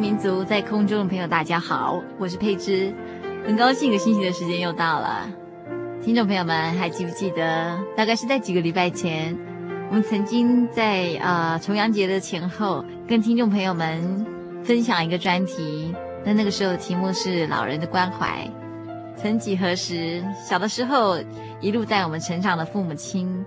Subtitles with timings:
[0.00, 2.90] 民族在空中的朋友，大家好，我是佩芝，
[3.46, 5.28] 很高兴一个星期的时间又到了。
[6.02, 9.36] 听众朋友们还记不记得，大概是在几个礼拜前，
[9.90, 14.26] 我们曾经在呃重阳节的前后，跟听众朋友们
[14.64, 15.94] 分享一个专题。
[16.24, 18.50] 那那个时候的题目是老人的关怀。
[19.16, 21.18] 曾几何时，小的时候
[21.60, 23.44] 一路带我们成长的父母亲，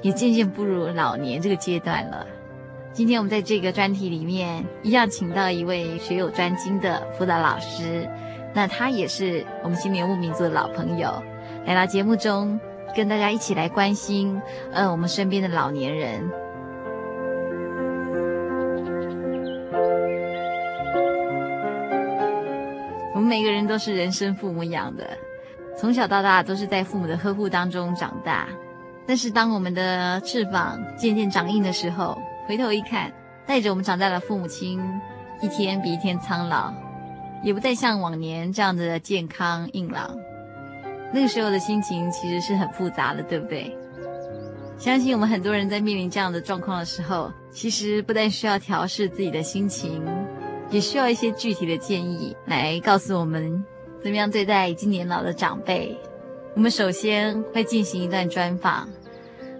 [0.00, 2.26] 也渐渐步入老年这个阶段了。
[2.92, 8.08] 今天我们在这个专题里面，一样请到一位学有专精的辅导老师，
[8.52, 11.10] 那他也是我们新游牧民族的老朋友，
[11.64, 12.58] 来到节目中
[12.94, 14.40] 跟大家一起来关心，
[14.72, 16.20] 呃，我们身边的老年人。
[23.14, 25.08] 我们每个人都是人生父母养的，
[25.76, 28.48] 从小到大都是在父母的呵护当中长大，
[29.06, 33.12] 但是当我们的翅膀渐渐长硬的时候，回头一看，
[33.46, 34.80] 带着我们长大的父母亲，
[35.40, 36.72] 一天比一天苍老，
[37.42, 40.16] 也不再像往年这样的健康硬朗。
[41.12, 43.76] 那个时候的心情其实是很复杂的，对不对？
[44.78, 50.02] 相信我们很多人在面临这样的状况的时候，其实不但需要调试自己的心情，
[50.70, 53.62] 也需要一些具体的建议来告诉我们
[54.02, 55.96] 怎么样对待已经年老的长辈。
[56.54, 58.88] 我们首先会进行一段专访，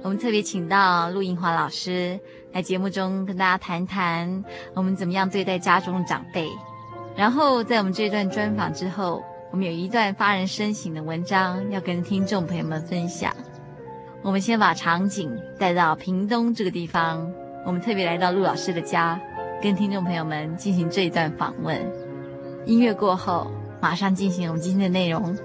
[0.02, 2.18] 我们特别请到陆银华老师。
[2.52, 4.44] 来节目中跟大家谈谈
[4.74, 6.50] 我们怎么样对待家中的长辈，
[7.16, 9.22] 然后在我们这段专访之后，
[9.52, 13.32] 我们有一段发人深省的文章要跟听众朋友们分享。
[14.22, 17.32] 我们先把场景带到屏东这个地方，
[17.64, 19.20] 我们特别来到陆老师的家，
[19.62, 21.80] 跟听众朋友们进行这一段访问。
[22.66, 23.50] 音乐过后，
[23.80, 25.36] 马上进行我们今天的内容。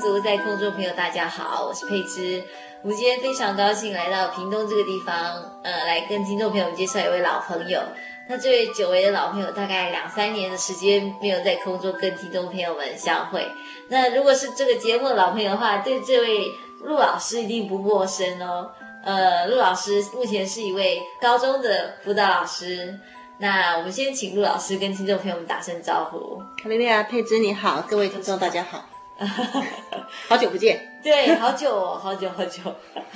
[0.00, 2.42] 族在空中朋友，大家好，我是佩芝。
[2.82, 7.80] 我们今天非常高兴来到屏东这个地方，呃，来跟听众朋友们介绍一位老朋友。
[8.28, 13.46] 那这位久违的老朋友，大概两三年的时间没有在空中跟听众朋友们相会。
[13.88, 16.50] 那如果是这个节目的老朋友的话，对这位
[16.82, 18.70] 陆老师一定不陌生哦。
[19.04, 22.98] 呃，陆老师目前是一位高中的辅导老师。
[23.38, 26.38] 那我们先请陆老师跟听众朋友们打声招呼。
[26.62, 28.88] 卡莉莉亚、佩芝，你好，各位听众大家好，
[30.28, 30.98] 好久不见。
[31.02, 32.60] 对，好久哦，好久好久。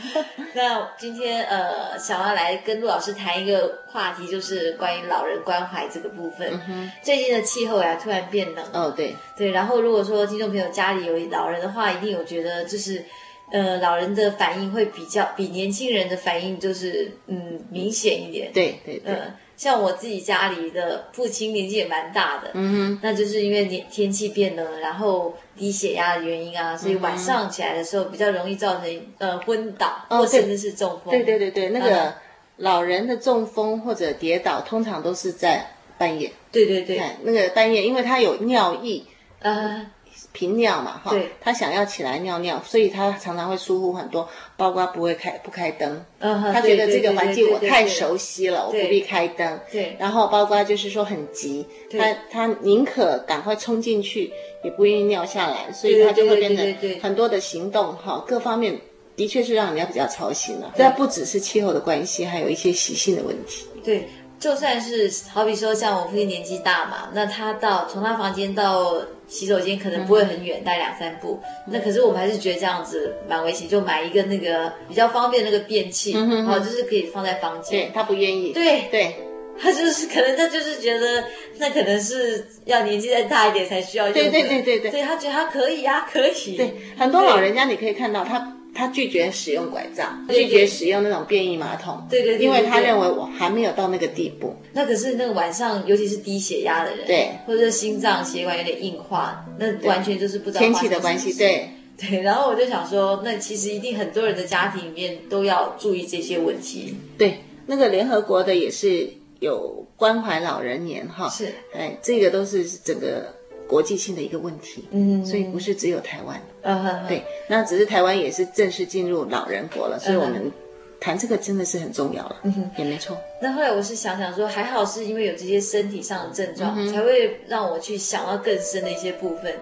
[0.54, 6.50] 那今天呃，想要来跟陆老师谈一个话题，就是关于老人关怀这个部分。
[6.68, 6.90] 嗯。
[7.02, 8.64] 最近的气候呀，突然变冷。
[8.72, 9.50] 哦，对对。
[9.50, 13.04] 然后如果说听众朋友家里有老人的话，一定有觉得就是。
[13.52, 18.52] 呃，老人的反应会比较比年轻人的反应就是嗯明显一点。
[18.52, 19.12] 对对对。
[19.12, 31.10] 呃，像我自己家里的父亲年纪也蛮大的，嗯哼，那就是因为天天气变冷，然后低血压的原因啊，所以晚上起来的时候比较容易造成呃昏倒，或甚至是中风。
[31.10, 32.14] 对对对对，那个
[32.56, 35.66] 老人的中风或者跌倒，通常都是在
[35.98, 36.32] 半夜。
[36.50, 39.04] 对对对，那个半夜，因为他有尿意。
[39.40, 39.90] 呃。
[40.32, 54.32] 频尿嘛，哈，他想要起来尿尿，所以他常常会疏忽很多，包括不会开不开灯，嗯，他觉得这个环境我太熟悉了，我不必开灯，对，然后包括就是说很急，他他宁可赶快冲进去，
[54.62, 58.78] 也不愿意尿下来，所以他就会变得很多的行动哈，各方面
[59.16, 60.72] 的确是让人家比较操心了。
[60.76, 63.66] 这不只是气候的关系，还有一些习性的问题。
[63.84, 64.08] 对。
[64.38, 68.94] 就算是好比说像我父亲年纪大嘛，那他到从他房间到
[69.30, 71.40] 洗手间可能不会很远，带、嗯、两三步。
[71.68, 77.86] 那可是我们还是觉得这样子蛮危险，就买一个那个比较方便的那个便器，嗯哼哼，哦，就是可以放在房间。
[77.86, 78.52] 对，他不愿意。
[78.52, 79.14] 对对，
[79.58, 81.24] 他就是可能他就是觉得
[81.58, 84.28] 那可能是要年纪再大一点才需要用对。
[84.28, 86.56] 对对对对所以他觉得他可以呀、啊，可以。
[86.56, 88.56] 对，很多老人家你可以看到他。
[88.80, 94.56] 他拒绝使用拐杖，拒绝使用那种便意马桶，对对，对，对，对，因为他认为我还没有到那个地步。
[94.72, 101.68] 那可是那个晚上，尤其是低血压的人，对，或者心脏血管有点硬化，那完全就是不知道天气的关系，对
[102.00, 102.22] 对。
[102.22, 106.94] 然后我就想说，那其实一定很多人的家庭里面都要注意这些问题。
[107.18, 109.10] 对，那个联合国的也是
[109.40, 113.34] 有关怀老人年哈，是，哎，这个都是整个。
[113.70, 120.50] 国际性的一个问题，嗯，所以不是只有台湾，嗯，对，那只是台湾也是正式进入老人国了，所以我们
[120.98, 123.16] 谈这个真的是很重要了，嗯哼，也没错。
[123.40, 129.54] 那后来我是想想说，还好是因为有这些身体上的症状，嗯，才会让我去想到更深的一些部分。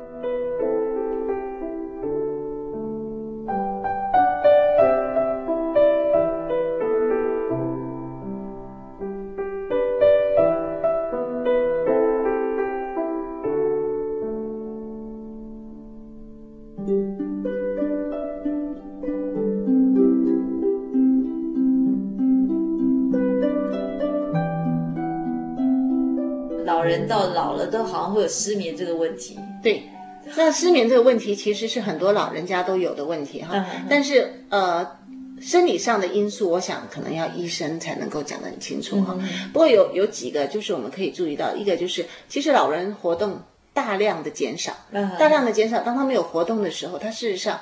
[27.68, 29.38] 都好像会有失眠这个问题。
[29.62, 29.82] 对，
[30.36, 33.64] 那失眠这个问题其实是很多老人家都有的问题哈。
[33.88, 34.98] 但是呃，
[35.40, 39.18] 生理上的因素，我想可能要医生才能够讲得很清楚哈。
[39.52, 43.40] 不过有有几个就是我们可以注意到，一个就是其实老人活动
[43.72, 47.60] 大量的减少，嗯、大量的减少，当他没有活动的时候，他事实上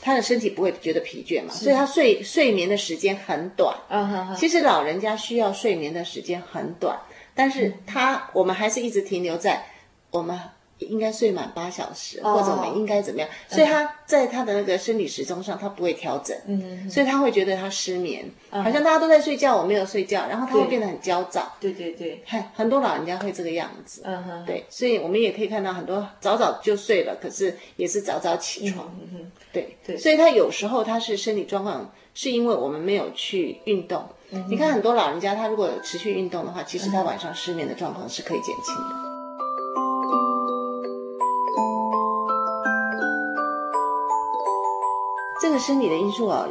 [0.00, 3.76] 他的身体不会觉得疲倦嘛，所以他睡睡眠的时间很短。
[3.90, 6.98] 嗯嗯、其实老人家需要睡眠的时间很短。
[7.40, 9.64] 但是他，我们还是一直停留在
[10.10, 10.38] 我们
[10.76, 13.26] 应该睡满八小时，或者我们应该怎么样？
[13.48, 21.50] 所以他在他的那个生理时钟上，他不会调整，嗯，所以他会觉得他失眠，好像大家都在睡觉，我没有睡觉，然后他会变得很焦躁。
[21.58, 34.08] 对对对，很很多老人家会这个样子，嗯哼，对，所以我们也可以看到很多早早就睡了，可是也是早早起床，嗯哼，对对，所以他有时候他是身体状况是因为我们没有去运动。
[34.32, 38.94] 嗯、你看很多老人家，他如果持续运动的话，其实他晚上失眠的状况是可以减轻的。
[45.42, 46.46] 这个生理的因素啊，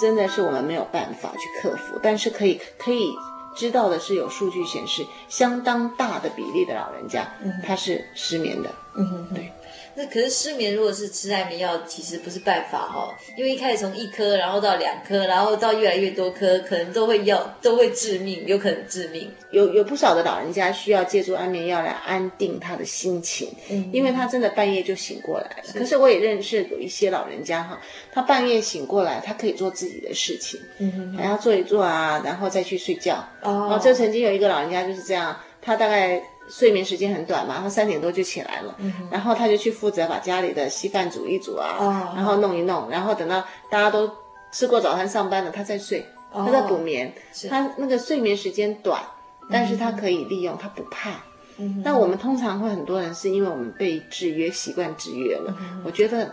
[0.00, 3.14] 真的是我们没有办法去克服，但是可以可以
[3.54, 7.28] 知道的是，有数据显示，相当大的比例的老人家，
[7.62, 8.70] 他是失眠的。
[8.96, 9.52] 嗯哼，对。
[9.94, 13.12] 那可是失眠，如果是吃安眠药，其实不是办法哦。
[13.36, 19.30] 因为一开始从一颗，然后到两颗，然后到越来越多颗，可能都会要都会致命，有可能致命。
[19.50, 25.64] 有有不少的老人家需要借助安眠药来安定他的心情，嗯，因为他真的半夜就醒过来了。
[25.64, 25.78] 是。
[25.78, 27.78] 可是我也认识有一些老人家哈，
[28.10, 33.22] 他半夜醒过来，他可以做自己的事情，嗯哼，还要做一做啊，然后再去睡觉。
[33.42, 35.38] 哦，就曾经有一个老人家就是这样。
[35.64, 36.20] 他大概
[36.54, 44.10] 睡眠时间很短嘛，他三点多就起来了，嗯、然后他就去负责把家里的稀饭煮一煮啊，哦、然后弄一弄，然后等到大家都
[44.52, 47.10] 吃过早餐上班了，他再睡，哦、他在补眠，
[47.48, 49.02] 他那个睡眠时间短，
[49.50, 51.12] 但是他可以利用，他不怕。
[51.56, 56.30] 嗯，但我们通常会很多人是因为我们被制约，习惯制约了，嗯、我觉得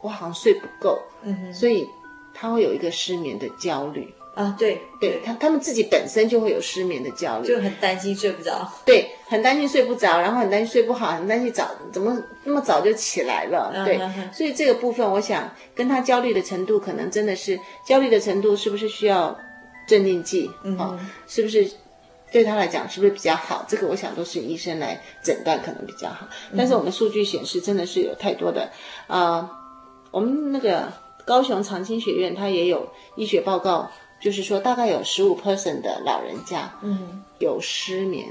[0.00, 1.84] 我好像睡不够，嗯，所以
[2.32, 4.14] 他会有一个失眠的焦虑。
[4.34, 19.38] 啊，对，对他，他们自己本身就会有失眠的焦虑，就很担心睡不着，对，很担心睡不着，然后很担心睡不好，很担心早怎么那么早就起来了，对，嗯、所以这个部分，我想跟他焦虑的程度，可能真的是焦虑的程度，是不是需要
[19.86, 20.50] 镇定剂？
[20.64, 21.70] 嗯，哦，是不是
[22.32, 23.66] 对他来讲是不是比较好？
[23.68, 26.26] 这个我想都是医生来诊断可能比较好。
[26.56, 28.70] 但是我们数据显示，真的是有太多的
[29.08, 29.50] 啊、呃，
[30.10, 30.90] 我们那个
[31.26, 33.90] 高雄长青学院，它也有医学报告。
[34.22, 38.28] 就是说，大概有十五 percent 的老人家，嗯，有失眠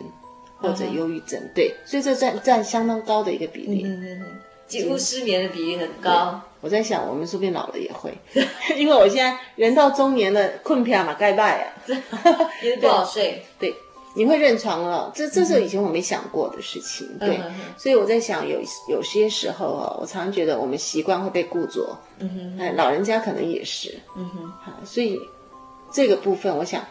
[0.57, 6.39] 或者忧郁症，嗯、对，所以这占占相当高的一个比例，嗯嗯嗯，几乎失眠的比例很高。
[6.62, 8.17] 我在想，我们说不定老了也会，
[8.77, 11.67] 因为我现在人到中年了，困片嘛该败啊，
[12.63, 13.43] 也不好睡。
[13.60, 13.75] 对，
[14.13, 17.39] 你会认床了，这这是以前我没想过的事情，嗯、对，
[17.77, 25.19] 所以我在想，有有些时候啊，我常常觉得我们习惯会被固着，嗯哼，哎，老人家可能也是，嗯哼，所以。
[25.91, 26.86] 这个部分，我想，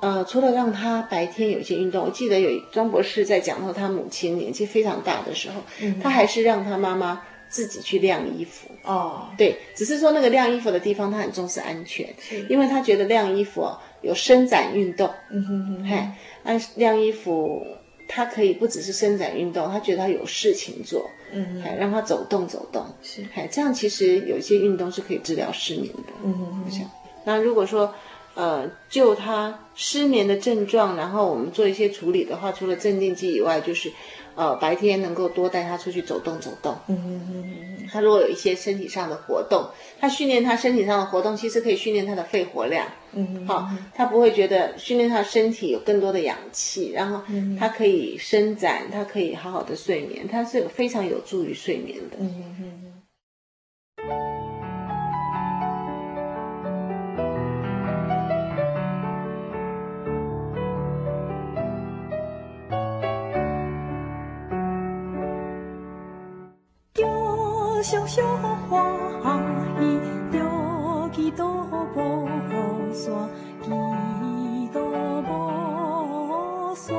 [0.00, 8.68] 呃，除了让他白天有一些运动，我记得有庄博士在讲到他母亲年纪非常大的时候，嗯、他还是让他妈妈自己去晾衣服。
[8.82, 12.06] 哦，对，只是说那个晾衣服的地方，他很重视安全，
[12.48, 15.08] 因为他觉得晾衣服哦有伸展运动。
[15.30, 16.08] 嗯哼哼，嘿，
[16.42, 17.66] 按晾衣服，
[18.06, 21.10] 他可以不只是伸展运动，他觉得他有事情做。
[21.32, 22.84] 嗯还，让他走动走动。
[23.02, 26.12] 是，哎，这样其实有一些运动是可以治疗失眠的。
[26.22, 26.88] 嗯哼哼，我想。
[27.24, 27.94] 那如果说，
[28.34, 33.92] 呃，就他失眠的症状，然后我们做一些处理的话，除了镇定剂以外，就是，
[34.34, 36.76] 呃，白天能够多带他出去走动走动。
[36.88, 37.44] 嗯嗯嗯
[37.80, 37.88] 嗯。
[37.92, 39.64] 他如果有一些身体上的活动，
[40.00, 42.86] 他训练他身体上的活动，其实可以训练他的肺活量。
[43.12, 43.46] 嗯嗯。
[43.46, 47.22] 好，他不会觉得训练他身体有更多的氧气，然后
[47.56, 52.16] 他可以伸展，他可以好好的睡眠，他是非常有助于睡眠的。
[52.18, 52.83] 嗯嗯
[67.84, 68.24] 小小
[68.70, 69.28] 花儿，
[70.32, 70.40] 着
[71.12, 71.44] 几多
[71.94, 72.00] 无
[72.94, 73.12] 线，
[73.60, 73.68] 几
[74.72, 74.80] 多
[75.28, 76.96] 无线。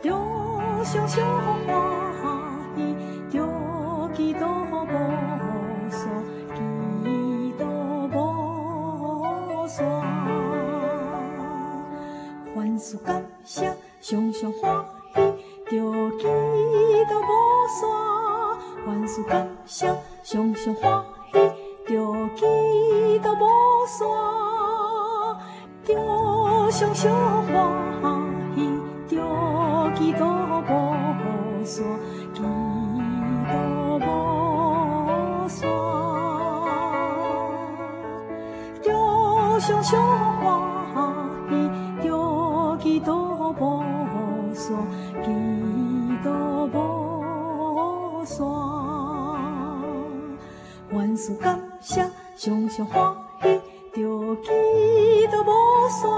[0.00, 0.14] 着
[0.84, 1.26] 小小
[1.66, 1.74] 花
[2.22, 2.24] 儿，
[3.32, 3.34] 着
[4.14, 4.86] 几多无
[5.90, 6.08] 线，
[6.54, 6.60] 几
[7.58, 7.66] 多
[8.14, 9.84] 无线。
[12.54, 15.34] 凡事感谢上上花儿，
[15.66, 16.28] 着几
[17.10, 17.41] 多。
[17.72, 17.88] 山
[18.86, 19.86] 万事感谢，
[20.22, 21.02] 常常欢
[21.32, 21.38] 喜，
[21.86, 21.94] 着
[22.36, 22.44] 几
[23.20, 23.44] 多无
[23.86, 24.06] 线，
[25.84, 25.90] 着
[26.70, 27.02] 常常
[27.46, 27.50] 欢
[28.54, 28.58] 喜，
[29.08, 29.16] 着
[29.94, 30.22] 几多
[30.68, 30.70] 无
[31.64, 31.82] 线，
[50.92, 53.48] 万事感谢，常常欢喜，
[53.94, 55.48] 着几多无
[55.88, 56.08] 线。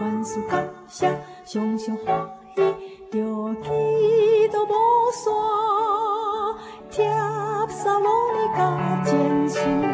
[0.00, 1.06] 万事感谢，
[1.44, 2.62] 常常欢喜，
[3.12, 4.72] 着几多无
[5.12, 5.32] 散。
[6.90, 7.04] 贴
[7.68, 9.93] 沙罗尼加坚树。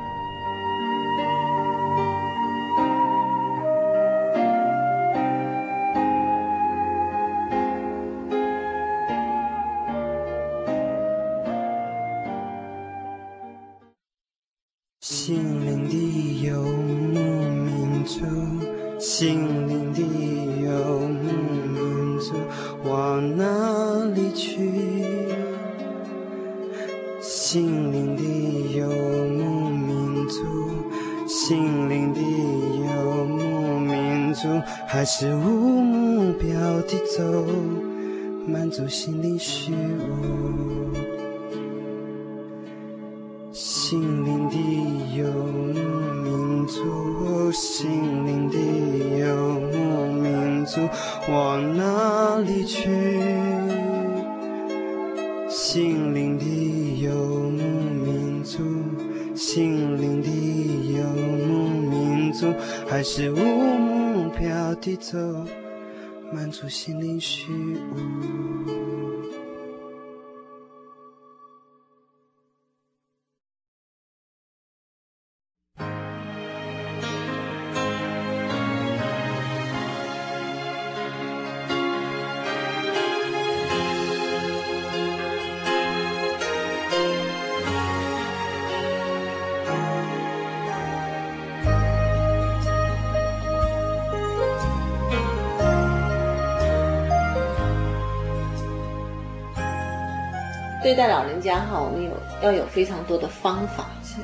[100.91, 102.11] 对待老人家哈，我们有
[102.43, 104.17] 要有非常多的方法，是，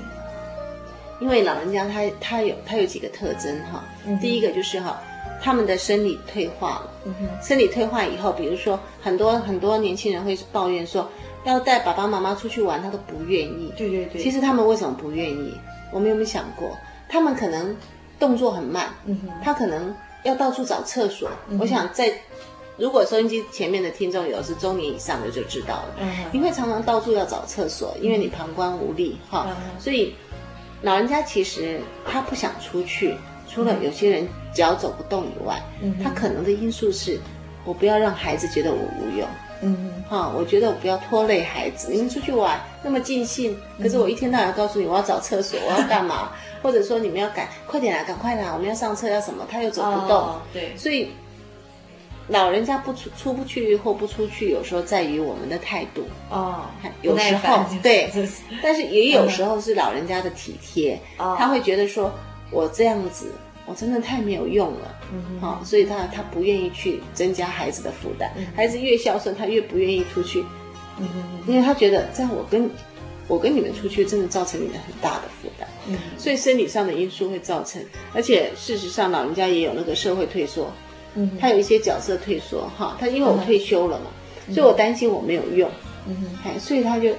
[1.17, 5.01] 因为老人家他他有他有几个特征哈，嗯、第一个就是哈，
[5.41, 11.09] 他们的生理退化了，嗯，生理退化以后，比如说很多很多年轻人会抱怨说，
[11.45, 15.57] 要带爸爸妈妈出去玩，他都不愿意，对对对，其实他们为什么不愿意？
[15.93, 16.77] 我们有没有想过，
[17.07, 17.73] 他们可能
[18.19, 22.11] 动作很慢，嗯，他可能要到处找厕所，嗯、我想在。
[22.77, 30.13] 如果收音机前面的听众有是中年以上的就知道了，嗯、你会常常到处要找厕所，因为你膀胱无力哈，嗯、所以
[30.83, 33.15] 老人家其实他不想出去，
[33.49, 37.19] 除了有些人脚走不动以外，嗯、他可能的因素是，
[37.65, 39.27] 我不要让孩子觉得我无用，
[39.63, 51.09] 嗯哈，我觉得我不要拖累孩子，你们出去玩那么尽兴，可是我一天到晚要告诉你我要找厕所，我要干嘛， 或者说你们要赶快点来，赶快来，我们要上车要什么，他又走不动，哦、对，所以。
[52.29, 56.03] 老人家不出出不去或不出去，有时候在于我们的态度。
[56.29, 56.65] 哦。
[57.01, 58.11] 有时候对，
[58.61, 62.13] 但是也有时候是老人家的体贴，他会觉得说，
[62.51, 63.31] 我这样子
[63.65, 64.95] 我真的太没有用了，
[65.39, 68.29] 好，所以他他不愿意去增加孩子的负担。
[68.55, 70.43] 孩子越孝顺，他越不愿意出去，
[71.47, 72.69] 因为他觉得这样我跟
[73.27, 75.67] 我跟你们出去，真的造成你们很大的负担。
[76.17, 77.81] 所以生理上的因素会造成，
[78.13, 80.71] 而且事实上老人家也有那个社会退缩。
[81.39, 84.05] 他有一些角色退缩哈，他因为我退休了嘛，
[84.47, 85.69] 嗯、所以我担心我没有用，
[86.07, 87.11] 嗯哼，所以他就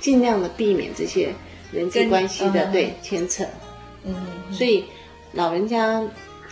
[0.00, 1.32] 尽量的避免这些
[1.72, 3.44] 人际关系的、嗯、对牵扯，
[4.04, 4.14] 嗯，
[4.52, 4.84] 所以
[5.32, 6.02] 老人家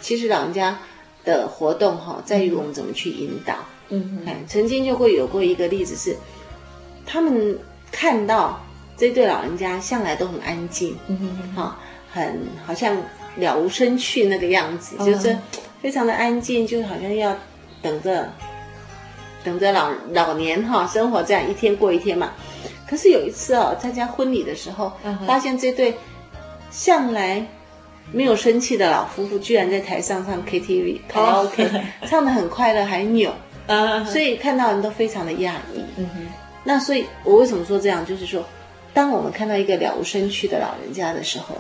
[0.01, 0.79] 其实老人家
[1.25, 3.57] 的活动哈，在于我们怎么去引导，
[3.91, 6.17] 嗯哼，曾经就会有过一个例子是，
[7.05, 7.59] 他们
[7.91, 8.65] 看到
[8.97, 11.79] 这对老人家向来都很安静，嗯哼，哈，
[12.11, 12.97] 很好像
[13.37, 15.37] 了无生趣那个样子，嗯、就是。
[15.81, 17.37] 非常的安静，就好像要
[17.83, 18.29] 等着，
[19.45, 22.33] 等着老老年哈生活这样一天过一天嘛。
[22.89, 24.93] 可是有一次哦，参加婚礼的时候，
[25.27, 25.95] 发现这对
[26.71, 27.45] 向来
[28.13, 31.69] 没有生气的老夫妇，居然在台上唱 KTV 卡拉 OK，
[32.07, 33.33] 唱的很快乐，还扭，
[34.07, 35.85] 所以看到人都非常的讶异。
[36.65, 38.07] 那所以我为什么说这样？
[38.07, 38.45] 就是说，
[38.95, 41.57] 当我们看到一个了无生趣的老人家的时候，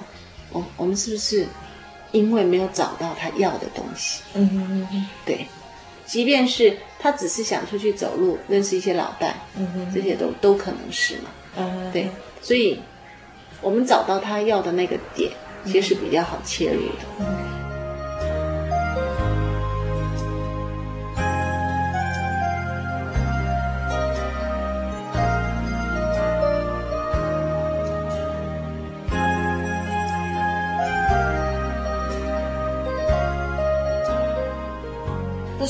[0.52, 1.46] 我我们是不是？
[2.16, 5.46] 因为没有找到他要的东西，嗯哼嗯哼，对，
[6.06, 11.30] 即便是他只是想出去走路，认识一些老伴，嗯哼，这些都都可能是嘛，
[11.92, 12.08] 对，
[12.40, 12.80] 所以
[13.60, 15.30] 我们找到他要的那个点，
[15.66, 17.04] 其实是比较好切入的。
[17.20, 17.26] 嗯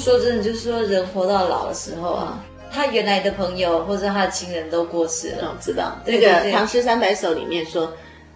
[0.06, 5.52] 说真的，就是说人活到老的时候啊，他原来的朋友或者他的亲人都过世了。
[5.52, 5.98] 我知道。
[6.06, 7.92] 那个《唐诗三百首》里面说，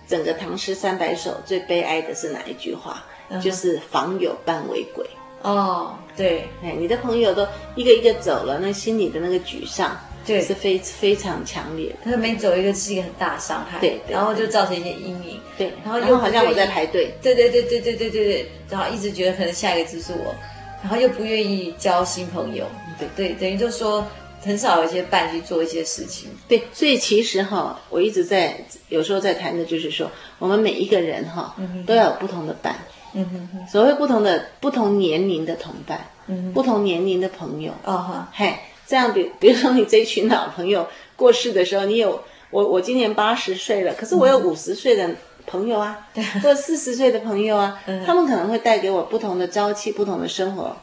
[0.09, 3.05] 整个《唐诗三百首》最悲哀的是哪一句话？
[3.41, 5.09] 就是“访友伴为鬼”。
[5.43, 10.43] 哦，对，哎，你的朋友都一个一个走了，那心里的那个沮丧，对。
[10.43, 12.11] 是非非常强烈的。
[12.11, 20.35] 他每走一个是一个很大的伤害，对，然后就造成一些阴影，对，然后又好像我在排队，对对对对对对对对，然后一直觉得可能下一个就是我，
[20.83, 22.67] 然后又不愿意交新朋友，
[22.99, 24.07] 对对，等于就是说
[24.43, 31.55] 很少有一些伴去做一些事情，对，所以其实哈，我一直在有时候在谈的就是说，我们每一个人哈，
[31.87, 32.77] 都要有不同的伴。
[33.13, 38.55] 嗯哼哼，所谓不同的不同年龄的同伴，嗯，不同年龄的朋友，哦哈，嘿，
[38.87, 45.11] 这样比 比如说你这一群老朋友过世的时候，你有我我今年八十岁了，可是我有五十岁的
[45.47, 50.77] 朋友啊，对，或者四十岁的朋友啊， 他们可能会带给我不同的朝气，不同的生活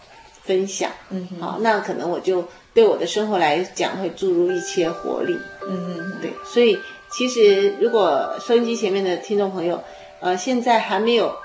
[0.44, 2.44] 分享，嗯，好，那可能我就
[2.74, 6.78] 对我的生活来讲会注入一些活力，嗯嗯，对，所以
[7.12, 9.84] 其实如果收音机前面的听众朋友，
[10.20, 11.36] 呃，现在还没有。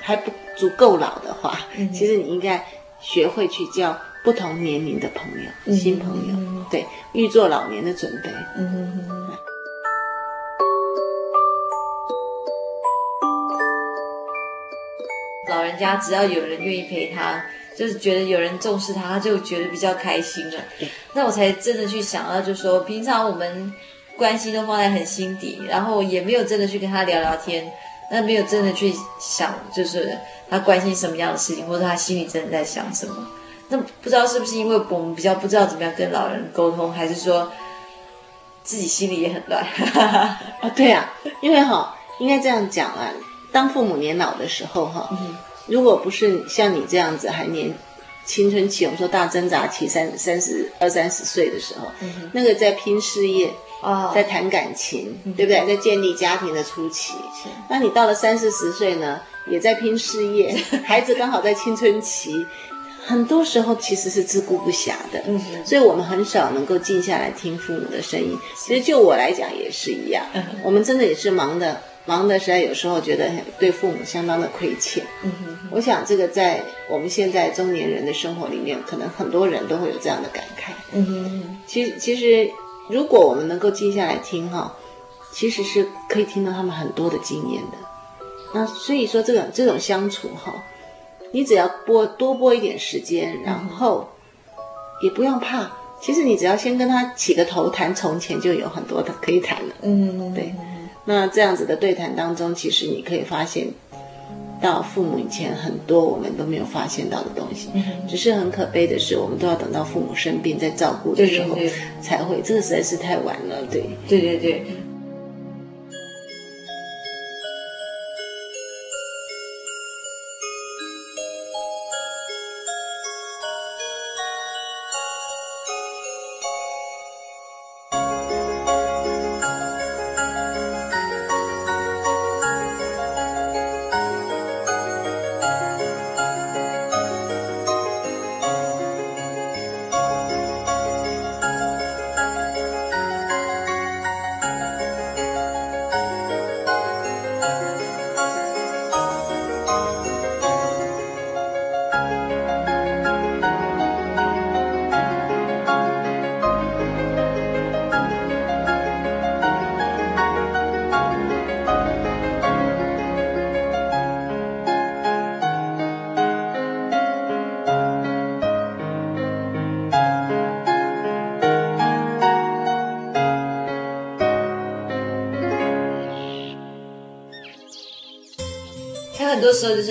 [0.00, 2.64] 还不足够老的话，嗯、其实你应该
[3.00, 8.30] 学会去交不同年龄的朋友，嗯、新朋友，嗯、对，预做老年的准备。
[8.56, 9.32] 嗯嗯，
[15.48, 17.44] 老人家只要有人愿意陪他，
[17.76, 20.56] 就是觉得有人重视他，他就觉得比较开心了。
[21.14, 23.72] 那我才真的去想到，就说平常我们
[24.16, 27.70] 关系都放在很心底，然后也没有真的去跟他聊聊天。
[28.10, 30.16] 那没有真的去想，就是
[30.48, 33.14] 他关心什么样的事情，或者他心里真的在想什么。
[33.68, 37.52] 那不知道是不是因为我们比较不知道怎么样跟老人沟通，还是说
[38.62, 39.62] 自己心里也很乱？
[39.94, 43.10] 啊、 哦，对啊，因为哈、哦，应该这样讲啊，
[43.52, 45.08] 当父母年老的时候哈、
[45.66, 47.72] 如果不是像你这样子还年
[48.24, 53.52] 青春期，我们说大挣扎期三三十二三十岁的时候，嗯、那个在拼事业。
[53.80, 55.64] 哦，在谈感情，嗯、对不对？
[55.64, 60.52] 在建立家庭的初期，是那你到了三四十岁呢，也在拼事业，
[60.84, 62.44] 孩子刚好在青春期，
[63.06, 65.22] 很多时候其实是自顾不暇的。
[65.28, 68.36] 嗯，所以我们很少能够静下来听父母的声音。
[68.56, 75.04] 其实就我来讲也是一样，嗯、我们真的也是忙的，忙的实在有时候觉得对父母相当的亏欠。
[75.22, 80.72] 嗯哼，我想这个在我们现在中年人的生活里面，可能很多人都会有这样的感慨。
[80.92, 82.50] 嗯哼，其实其实。
[82.90, 84.74] 如果我们能够静下来听哈，
[85.30, 87.76] 其实是可以听到他们很多的经验的。
[88.54, 90.64] 那所以说，这种这种相处哈，
[91.32, 94.08] 你只要拨多拨一点时间，然后
[95.02, 95.70] 也不用怕。
[96.00, 99.74] 其实你只要先跟他起个头，谈从前就有很多的可以谈了。
[99.82, 100.54] 嗯，对。
[101.08, 103.68] 那这样子的对谈当中，其实你可以发现。
[104.60, 107.68] 到父母以前，很多我们都没有发现到的东西，
[108.08, 111.56] 只是很可悲的是，我们都要等到父母生病在照顾的时候
[112.00, 113.62] 才会，这个实在是太晚了。
[113.70, 114.64] 对，对对对。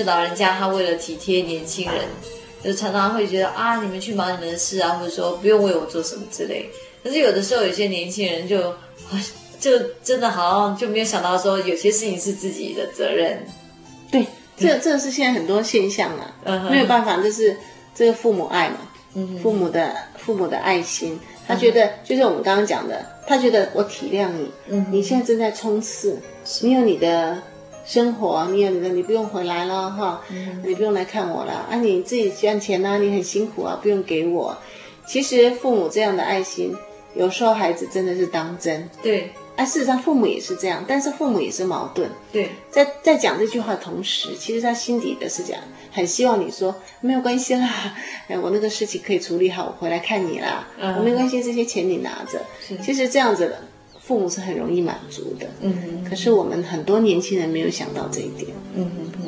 [0.08, 2.06] 老人家，他为了体贴年轻人，
[2.64, 6.70] 就常常会觉得啊，你们去忙你们的事啊，或者说不用为我做什么之类。
[7.04, 8.74] 可是有的时候，有些年轻人就
[9.60, 13.46] 就真的好像就没有想到说，有些事情是自己的责任。
[14.10, 14.26] 对，
[14.58, 17.58] 这这是现在很多现象啊，嗯、没有办法，就是
[17.94, 18.78] 这个父母爱嘛，
[19.14, 26.18] 嗯、父母的父母的爱心，他觉得、嗯、就是我们刚刚讲的，他觉得我体谅你，嗯、你现在正在冲刺，
[26.62, 27.42] 你有你的。
[27.88, 31.78] 生活，你有你的，你不用回来了哈，嗯、你不用来看我了啊！
[31.78, 34.58] 你自己赚钱呐、啊，你很辛苦啊，不用给我。
[35.06, 36.76] 其实父母这样的爱心，
[37.16, 38.90] 有时候孩子真的是当真。
[39.02, 42.10] 对，啊，事实上父母也是这样，但是父母也是矛盾。
[42.30, 45.58] 对，在在讲这句话的同时，其实他心底的是讲，
[45.94, 47.96] 很希望你说没有关系啦，
[48.28, 50.68] 哎，我那个事情可以处理好，我回来看你啦。
[50.78, 52.42] 嗯，我没关系，这些钱你拿着。
[52.62, 53.62] 是其实这样子的。
[54.08, 59.06] 父母是很容易满足的，嗯哼，可是我们很多年轻人没有想到这一点，嗯哼。
[59.20, 59.24] 哼。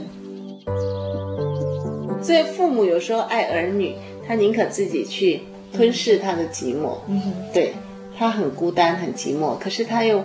[2.23, 3.93] 所以父母有时候爱儿女，
[4.25, 5.41] 他宁可自己去
[5.73, 7.73] 吞噬他的寂寞，嗯哼，对，
[8.17, 10.23] 他很孤单、很寂寞，可是他又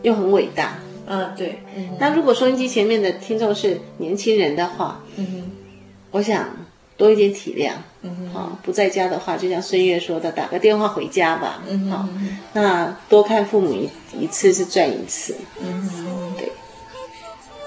[0.00, 0.78] 又很伟大。
[1.06, 1.58] 嗯，对。
[1.76, 5.42] 嗯、那如果收音机前面的听众是年轻人的话，嗯哼，
[6.12, 6.48] 我想
[7.00, 7.72] 多一点体谅。
[8.30, 11.62] 好，不在家的话，就像孙悦说的，打个电话回家吧。
[11.90, 12.06] 好，
[12.52, 13.88] 那多看父母一
[14.20, 15.34] 一次是赚一次。
[15.60, 16.52] 嗯，对。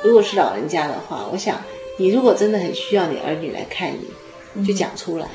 [0.04, 1.60] 如果是老人家的话，我想
[1.98, 3.92] 你如果真的很需要你儿女来看
[4.56, 5.28] 你，就讲出来。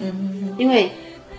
[0.00, 0.90] 嗯哼，因为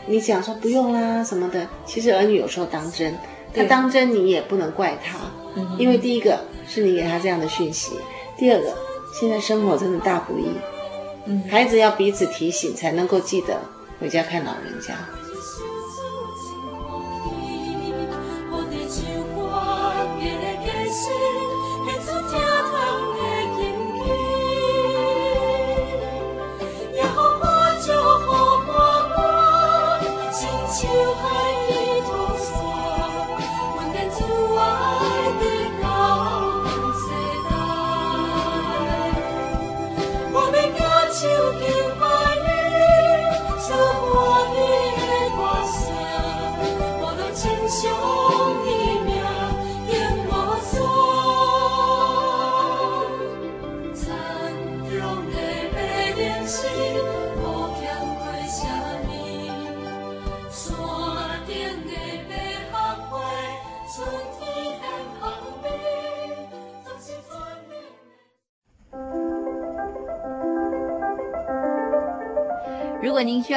[0.07, 3.15] 你讲说不用啦什么的，其实儿女有时候当真，
[3.53, 5.19] 他当真你也不能怪他。
[5.55, 7.91] 嗯，因为第一个是你给他这样的讯息，
[8.37, 8.75] 第二个
[9.19, 10.45] 现在生活真的大不易。
[11.29, 13.59] 嗯，孩子要彼此提醒，才能够记得
[13.99, 14.95] 回家看老人家。
[20.89, 21.26] 如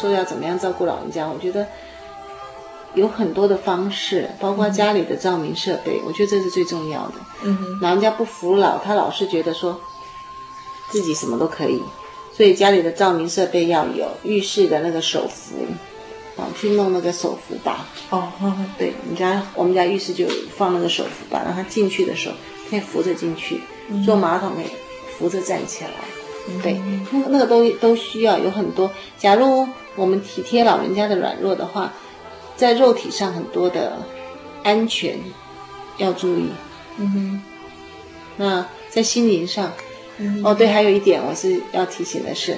[0.00, 1.66] 说要怎么样照顾老人家，我觉得
[2.94, 7.14] 有很多的方式，包括家里的照明设备，我觉得这是最重要的。
[7.42, 9.78] 嗯哼，老人家不服老，他老是觉得说
[10.90, 11.82] 自己什么都可以，
[12.36, 15.66] 所以家里的照明设备要有浴室的那个手扶，
[16.40, 17.86] 啊，去弄那个手扶把。
[18.10, 18.28] 哦，
[18.76, 22.34] 对，我们家我们家浴室就放那个手扶把，让他进去的时候
[22.68, 23.60] 可以扶着进去，
[24.04, 24.66] 坐马桶可以
[25.16, 25.90] 扶着站起来。
[26.62, 26.80] 对，
[27.12, 28.90] 那个那个都都需要有很多。
[29.18, 29.68] 假如
[30.00, 31.92] 我们体贴老人家的软弱的话，
[32.56, 33.98] 在肉体上很多的
[34.62, 35.18] 安全
[35.98, 36.46] 要注意。
[36.96, 37.42] 嗯哼。
[38.38, 39.70] 那在心灵上，
[40.16, 42.56] 嗯、哦对，还有一点我是要提醒的是，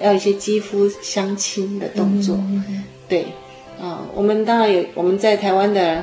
[0.00, 2.36] 要一些肌肤相亲的动作。
[2.36, 3.24] 嗯对，
[3.78, 6.02] 啊、呃，我们当然有我们在台湾的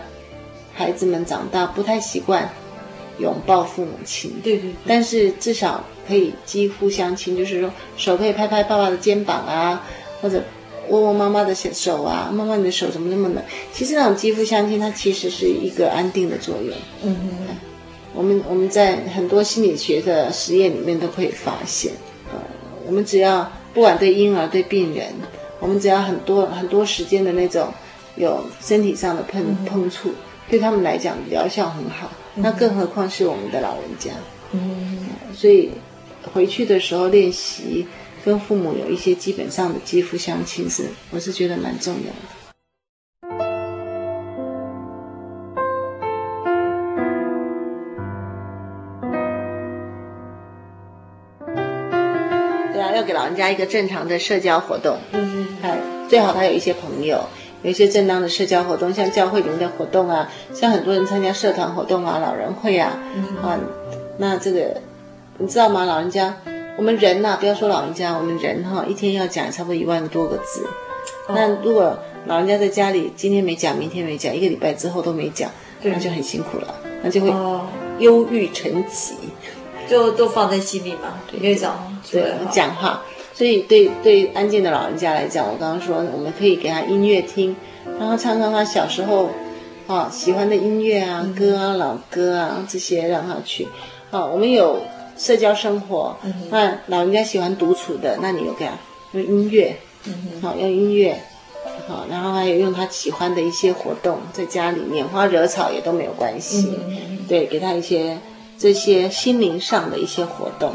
[0.73, 2.47] 孩子们长大不太习惯
[3.17, 4.32] 拥抱父母亲。
[4.43, 4.76] 对对对。
[4.86, 5.84] 但是至少。
[6.08, 9.86] 可以肌肤相亲，就是说手可以拍拍爸爸的肩膀啊，
[10.21, 10.43] 或者
[10.89, 12.30] 握握妈妈的手啊。
[12.34, 13.43] 妈妈，你的手怎么那么冷？
[13.73, 16.75] 其实那种肌肤相亲，它其实是一个安定的作用。
[17.03, 17.15] 嗯
[17.47, 17.56] 哼，
[18.13, 21.91] 我们我们在很多心理学的实验里面都可以发现，
[22.32, 22.39] 呃，
[22.86, 25.08] 我们只要不管对婴儿对病人，
[25.60, 27.73] 我们只要很多很多时间的那种
[28.15, 30.12] 有身体上的碰碰触，
[30.49, 32.12] 对他们来讲疗效很好。
[32.36, 34.12] 那更何况是我们的老人家。
[34.51, 35.71] 嗯，所以。
[36.34, 37.88] 回去的时候练习
[38.23, 42.38] 跟父母有一些基本上的肌肤相亲，是我是觉得蛮重要的。
[52.73, 54.97] 对啊，要给老人家一个正常的社交活动。
[55.13, 55.47] 嗯嗯。
[55.63, 55.77] 哎，
[56.10, 57.23] 最好他有一些朋友，
[57.63, 62.99] 有一些正当的社交活动，像教会里面的活动啊，像很多人参加社团活动啊，老人会啊，
[63.41, 63.58] 啊，
[64.19, 64.82] 那这个
[65.39, 65.86] 你知道吗？
[65.86, 66.36] 老人家，
[66.77, 70.63] 我们人呐、啊，不要说老人家，我们人哈、啊，一天要讲差不多一万多个字。
[71.27, 75.49] 那如果老人家在家里今天没讲，明天没讲，一个礼拜之后都没讲，
[75.81, 77.33] 那就很辛苦了，那就会
[77.97, 79.15] 忧郁成疾，
[79.89, 83.01] 就都放在心里嘛，对，因为讲对讲话。
[83.33, 87.55] 所以对对安静的老人家来讲，我刚刚说我们可以给他音乐听，
[87.99, 89.29] 让他唱唱他小时候
[89.87, 93.67] 啊喜欢的音乐啊歌啊老歌啊这些让他去。
[94.09, 94.81] 好，我们有
[95.17, 96.15] 社交生活，
[96.49, 98.71] 那老人家喜欢独处的，那你有给他
[99.13, 99.77] 用音乐，
[100.41, 101.21] 好用音乐，
[101.88, 106.71] 好，然后还有用他喜欢的一些活动，在家里面花惹草也都没有关系，
[107.27, 108.19] 对，给他一些
[108.58, 110.73] 这些心灵上的一些活动，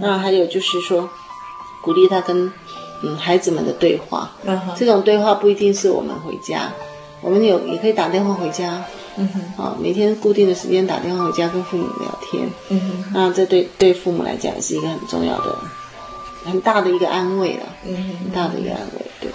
[0.00, 1.10] 那还有就是说。
[1.84, 2.50] 鼓励他跟
[3.02, 4.58] 嗯孩子们的对话，uh.
[4.74, 6.72] 这种对话不一定是我们回家，
[7.20, 8.82] 我们有也可以打电话回家，
[9.16, 9.62] 嗯哼、uh，huh.
[9.62, 13.10] 啊，每天固定的时间打电话回家跟父母聊天，嗯哼、uh，huh.
[13.14, 15.58] 那这对对父母来讲也是一个很重要的、
[16.44, 18.18] 很大的一个安慰了，嗯哼、uh，huh.
[18.18, 19.30] 很大的一个安慰，对。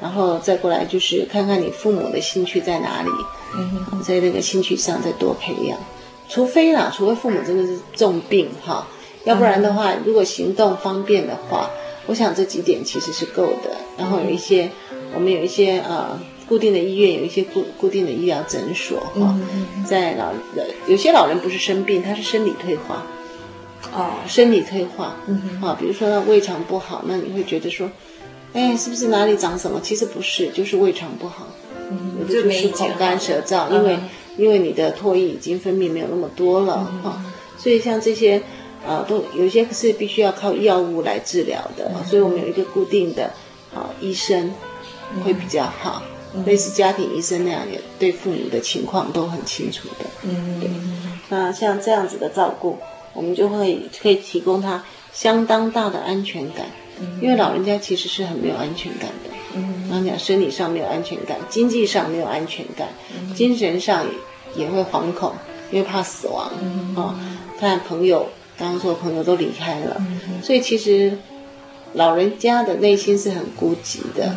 [0.00, 3.10] 然后再过来就是看看你父母的兴趣在哪里，
[3.56, 4.02] 嗯哼、uh，huh.
[4.02, 5.78] 在那个兴趣上再多培养，
[6.28, 8.86] 除非啦，除非父母真的是重病哈。
[9.24, 11.68] 要不然的话，如果行动方便的话，
[12.06, 13.76] 我想这几点其实是够的。
[13.98, 14.70] 然后有一些，
[15.14, 16.18] 我们有一些呃
[16.48, 19.38] 固定的医院，有一些固固定的医疗诊所哈，
[19.86, 23.06] 在老人有些老人不是生病，他是生理退化，
[23.92, 27.90] 哦，生理退化，嗯啊，比如说他胃肠不好，那你会觉得说，
[28.52, 29.80] 哎，是不是哪里长什么？
[29.82, 31.46] 其实不是，就是胃肠不好，
[32.18, 33.98] 有的就是口干舌燥，因为
[34.36, 37.22] 因为你的唾液已经分泌没有那么多了哈，
[37.58, 38.42] 所以像这些。
[38.86, 43.30] 啊，都有些是必须要靠药物来治疗的，嗯、所以我们有一个固定的，
[43.74, 44.54] 好医生
[45.24, 46.02] 会比较好，
[46.34, 50.06] 嗯、类似家庭医生那样，也对父母的情况都很清楚的。
[50.22, 50.70] 嗯，对。
[51.28, 52.78] 那像这样子的照顾，
[53.12, 56.66] 我们就会可以提供他相当大的安全感，
[57.00, 59.30] 嗯、因为老人家其实是很没有安全感的。
[59.54, 64.04] 嗯，然后讲生理上没有安全感，经济上没有安全感，嗯、精神上
[64.56, 65.32] 也也会惶恐，
[65.70, 66.50] 因为怕死亡。
[66.62, 67.18] 嗯，啊，
[67.58, 68.28] 看朋友。
[68.60, 71.16] 刚刚说朋友都离开了，嗯、所以其实
[71.92, 74.34] 老人家的内心是很孤寂的，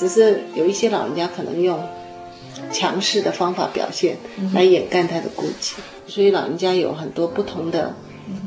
[0.00, 1.78] 只是有一些老人家可能用
[2.72, 4.16] 强势的方法表现
[4.54, 7.94] 来掩盖他的孤寂，嗯、哼所以老人家有很多不同的、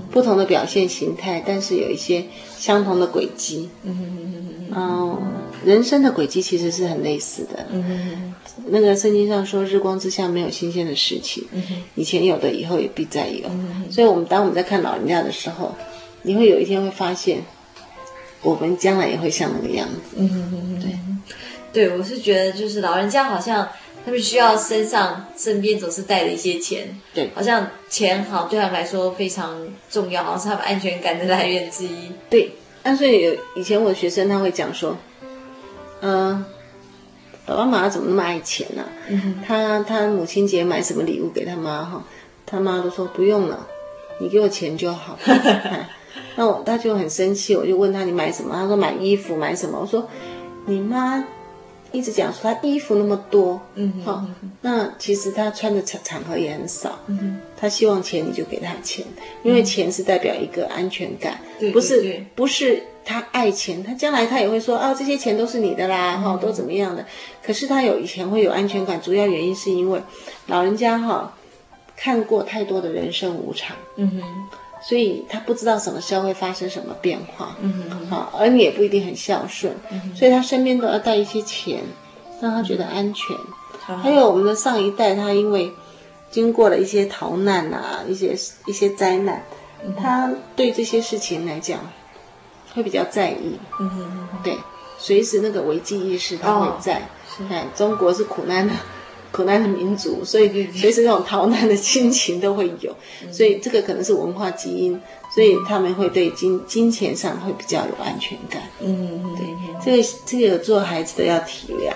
[0.10, 2.26] 不同的表现形态，但是有一些
[2.58, 3.70] 相同的轨迹。
[3.86, 5.22] 嗯
[5.64, 7.66] 人生的轨迹其实是很类似的。
[8.68, 11.46] 那个圣经上说：“日光之下没有新鲜的事情，
[11.96, 13.48] 以前有的，以后也必再有。
[13.48, 15.74] 嗯”所以，我们当我们在看老人家的时候，
[16.24, 17.44] 你会有一天会发现，
[18.42, 20.18] 我们将来也会像那个样子。
[20.82, 21.00] 对，
[21.74, 23.68] 对，我是觉得，就是老人家好像
[24.06, 32.12] 他们需要身上身边总是带着一些钱，对，好像钱好对他们来说非常重要，好像是他们安全感的来源之一。
[32.30, 32.52] 对，
[32.84, 34.96] 那所以以前我的学生他会讲说，
[36.02, 36.46] 嗯、呃。
[37.46, 38.88] 爸爸妈妈怎么那么爱钱呢、啊？
[39.10, 42.02] 嗯、他他母亲节买什么礼物给他妈哈？
[42.46, 43.68] 他妈都说不用了，
[44.22, 45.20] 你给我钱就好。
[46.38, 48.56] 那我他就很生气，我就问他你买什么？
[48.56, 49.78] 他说买衣服，买什么？
[49.78, 50.08] 我说
[50.68, 51.22] 你妈
[51.94, 54.26] 一直讲说他衣服那么多，嗯哼，好，
[54.60, 57.00] 那其实他穿的场场合也很少。
[57.56, 59.06] 他希望钱你就给他钱，
[59.44, 62.84] 因为钱是代表一个安全感，嗯、不是不是。
[63.06, 67.06] 他爱钱，他将来他也会说啊，这些钱都是你的啦，都怎么样的？
[67.46, 70.02] 可是他有以前会有安全感，主要原因是因为
[70.48, 71.36] 老人家哈
[71.98, 81.82] 看过太多的人生无常，嗯哼，所以他不知道什么时候会发生什么变化，嗯哼，好，儿女也不一定很孝顺，嗯、所以他身边都要带一些钱，
[82.42, 83.36] 让他觉得安全。
[83.88, 85.72] 嗯、还有我们的上一代，他因为
[86.30, 89.44] 经过了一些逃难啊，一些一些灾难，
[89.84, 91.80] 嗯、他对这些事情来讲。
[92.76, 94.58] 会比较在意，嗯哼对，
[94.98, 96.96] 随时那个危机意识他会在。
[96.96, 98.74] 哦、看中国是苦难的，
[99.34, 102.96] 苦难的民族，所以随时那种逃难的心情都会有。
[103.26, 105.02] 嗯、所以这个可能是文化基因，
[105.34, 108.62] 所以他们会对金金钱上会比较有安全感。
[108.80, 109.48] 嗯对，
[109.84, 111.92] 这个这个做孩子的要体谅。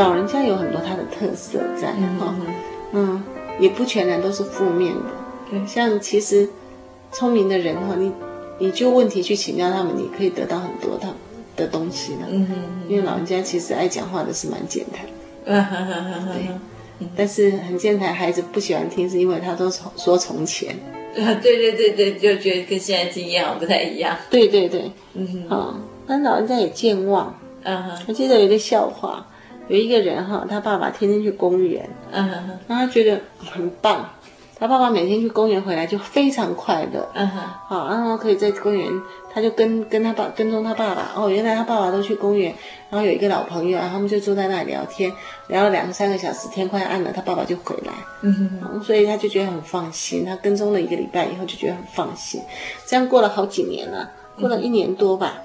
[0.00, 1.88] 老人家有很多他的特色在
[2.18, 2.46] 哈，嗯，
[2.92, 3.22] 嗯，
[3.58, 5.00] 也不全然都是负面的。
[5.50, 6.48] 对，像其实
[7.12, 8.10] 聪明的人哈，你
[8.58, 11.08] 你就问题去请教他们，你可以得到很多他
[11.54, 12.26] 的东西呢。
[12.30, 12.48] 嗯，
[12.88, 15.04] 因为老人家其实爱讲话的是蛮健谈。
[15.44, 16.60] 嗯哼哼哼哼。
[16.98, 20.74] 对，但是很健谈，孩子不喜欢听，是因为他都从说从前。
[21.18, 24.16] 啊，对对对对，就觉得跟现在经验不太一样。
[24.30, 25.76] 对对对，嗯哼，啊，
[26.06, 27.38] 那老人家也健忘。
[27.64, 29.26] 嗯哼，我记得有一个笑话，
[29.70, 34.10] 有一个人哈，他爸爸天天去公园，嗯哼，然后他觉得很棒，
[34.58, 38.90] 他爸爸每天去公园回来就非常快乐，嗯哼，好，然后可以在公园，
[39.32, 42.52] 他就跟跟他爸跟踪他爸爸，哦，原来他爸爸都去公园，
[42.90, 45.12] 然后有一个老朋友，然后他们就坐在那里聊天，
[45.46, 47.92] 聊了两三个小时，天快暗了，他爸爸就回来，
[48.22, 52.42] 嗯哼，所以他就觉得很放心，他跟踪了一个礼拜以后就觉得很放心，
[52.88, 54.10] 这样过了好几年了，
[54.40, 55.40] 过了一年多吧，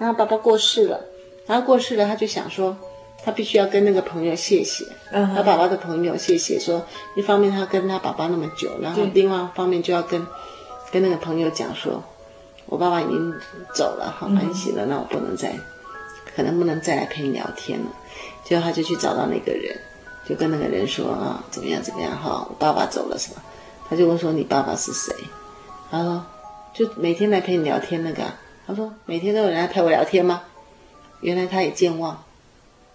[0.00, 1.00] 然后爸爸过世了。
[1.46, 2.76] 然后过世了，他就想说，
[3.24, 5.34] 他必须要跟那个朋友谢谢，uh.
[5.34, 10.26] 他爸爸的朋友谢谢，说一方面他跟他爸爸那么久，然后另外一方面就要跟，
[10.90, 12.02] 跟那个朋友讲说，
[12.66, 13.34] 我爸爸已经
[13.74, 15.52] 走了，好安息了，那我不能再，
[16.34, 17.86] 可能不能再来陪你聊天了。
[18.44, 19.76] 结果他就去找到那个人，
[20.26, 23.42] 就跟那个人说啊，怎么样怎么样哈，我爸爸走了什么？
[23.90, 25.14] 他就问说你爸爸是谁？
[25.90, 26.24] 他说
[26.72, 28.22] 就每天来陪你聊天那个，
[28.66, 30.42] 他说每天都有人来陪我聊天吗？
[31.20, 32.22] 原来他也健忘，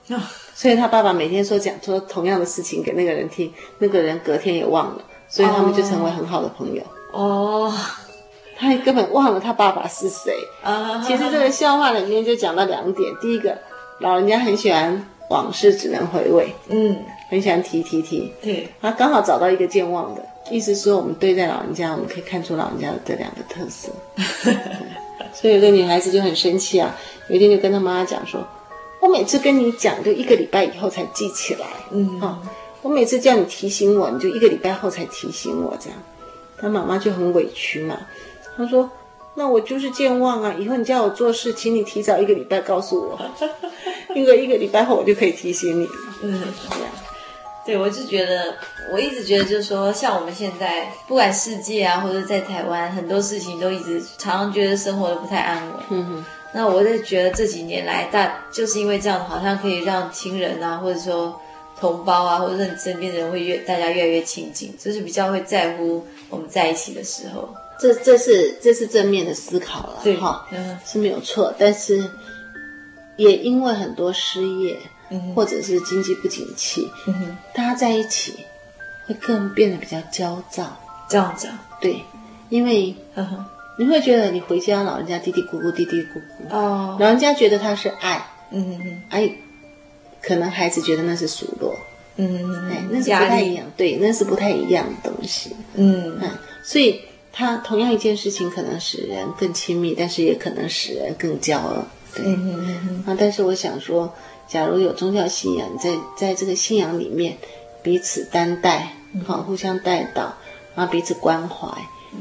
[0.54, 6.84] 所以他爸爸每天说讲说同样的事情给那个人听，那个人隔天也忘了，所以他们就成为很好的朋友。
[7.12, 7.74] 哦，
[8.58, 10.34] 他也根本忘了他爸爸是谁。
[10.64, 13.58] 啊，其实这个笑话里面就讲到两点：第一个，
[14.00, 16.98] 老人家很喜欢往事只能回味，嗯，
[17.30, 18.32] 很喜欢提提提。
[18.42, 23.90] 对，他刚好找到一个健忘的，意思说我们对待老人家，我们可以看出老人家的这两个特色。
[25.34, 26.96] 所以有个女孩子就很生气啊。
[27.28, 28.46] 有一天就跟他妈妈讲说
[29.04, 31.68] ：“我每次跟你讲，就一个礼拜以后才记起来。
[31.92, 32.40] 嗯，啊，
[32.82, 36.00] 我每次叫你提醒我，你就一个礼拜后才提醒我，这样。
[36.58, 37.98] 他妈妈就很委屈嘛。
[38.56, 38.90] 他说
[39.36, 43.20] ：‘那我就是健忘啊，以后你叫我做事，请你提早一个礼拜告诉我，
[44.16, 45.92] 因为一个礼拜后我就可以提醒你了。’
[46.24, 46.88] 嗯，这样。
[47.66, 48.56] 对，我就觉得，
[48.94, 55.74] 我一直觉得，就是说，像我们现在，不管世界啊，或者在台湾，很多事情都一直常常觉得生活的不太安稳。
[55.90, 56.26] 嗯哼。
[56.54, 61.42] 那我就觉得这几年来，大就是因为这样，好像可以让亲人啊，或者说
[61.80, 67.50] 同胞啊，或者是你身边的人会越大家越来越亲近，就是比较会在乎我们在一起的时候。
[67.80, 71.52] 这这是这是正面的思考了，对哈，嗯，是没有错。
[71.58, 72.08] 但是
[73.18, 74.78] 也因为很多失业，
[75.10, 78.36] 嗯，或者是经济不景气，嗯，大家在一起
[79.08, 80.80] 会更变得比较焦躁，
[81.10, 81.48] 这样子，
[81.82, 82.00] 对，
[82.50, 83.46] 因为，嗯哼。
[83.78, 86.56] 你会觉得你回家，老人家嘀嘀咕咕，嘀嘀咕咕。
[86.56, 89.30] 哦，老人家觉得他是爱，嗯哼哼，爱，
[90.22, 91.76] 可能孩子觉得那是数落，
[92.18, 96.30] 嗯哼，哎，那是不太一样，对，那是不太一样的东西，嗯，嗯，
[96.64, 97.02] 所以
[97.32, 101.84] 他同样一件事情，可能使人更亲密，但是也可能使人更骄傲，
[102.16, 102.24] 对，
[103.08, 104.14] 啊，但是我想说，
[104.48, 107.38] 假如有宗教信仰，在在这个信仰里面，
[107.82, 108.94] 彼此担待，
[109.26, 110.36] 好，互相带导，
[110.76, 111.68] 然后彼此关怀。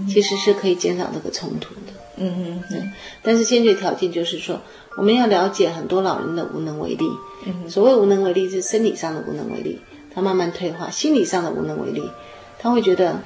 [0.09, 2.93] 其实是可以减少这个冲突的，嗯嗯嗯。
[3.23, 4.61] 但是先决条件就是说，
[4.97, 7.05] 我们要了解很多老人的无能为力。
[7.45, 9.81] 嗯哼，所谓无能为力，是生理上的无能为力，
[10.15, 12.03] 他慢慢退化；心理上的无能为力，
[12.59, 13.21] 他会觉得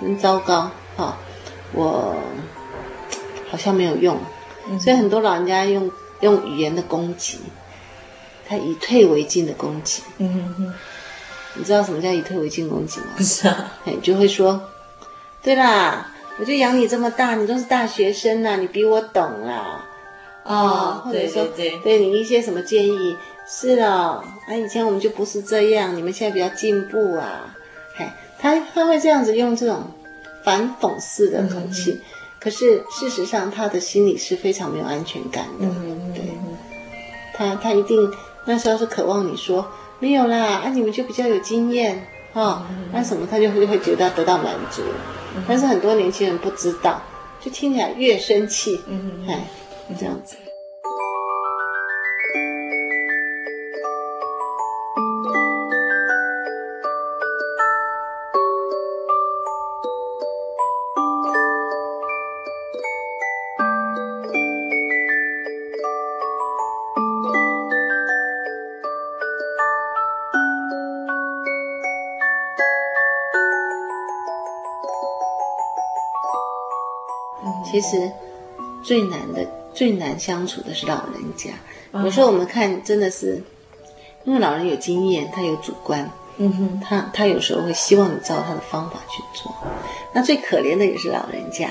[0.00, 1.14] 真糟糕，哈、哦，
[1.72, 2.16] 我
[3.50, 4.16] 好像没有用。
[4.68, 7.38] 嗯、所以很多老人家用用语言的攻击，
[8.46, 10.02] 他以退为进的攻击。
[10.18, 10.74] 嗯哼哼，
[11.54, 13.06] 你知道什么叫以退为进攻击吗？
[13.16, 14.60] 不是啊，你就会说。
[15.42, 19.86] 对啦，我就养你这么大，你都是大学生呐，你比我懂啦。
[20.44, 23.16] 哦，或者说，对，对，对，对你一些什么建议？
[23.46, 27.56] 是哦，啊，以前我们就不是这样，你们现在比较进步啊。
[27.94, 28.06] 嘿，
[28.38, 29.82] 他他会这样子用这种
[30.44, 32.00] 反讽式的口气，嗯、
[32.38, 35.66] 可是事实上他的心里是非常没有安全感的。
[35.66, 36.22] 嗯对，
[37.34, 38.12] 他他一定
[38.44, 39.66] 那时候是渴望你说
[39.98, 42.06] 没有啦，啊，你们就比较有经验。
[42.32, 42.62] 哦，
[42.92, 44.82] 那什么，他就会会觉得得到满足，
[45.46, 47.02] 但是很多年轻人不知道，
[47.40, 49.44] 就听起来越生气，嗯，哎，
[49.98, 50.36] 这样子。
[77.80, 78.10] 其实
[78.82, 81.50] 最难的、最难相处的是老人家。
[82.04, 83.42] 有时候我们看，真的是
[84.24, 89.54] 因为老人有经验，他有主观，嗯哼，他他有时候会希望你照他的方法去做。
[90.12, 91.70] 那最可怜的也是老人家，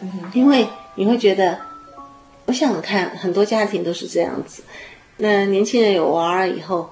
[0.00, 1.60] 嗯哼，因为你会觉得，
[2.46, 4.62] 我想想看，很多家庭都是这样子。
[5.18, 6.88] 那年轻人有娃儿以后，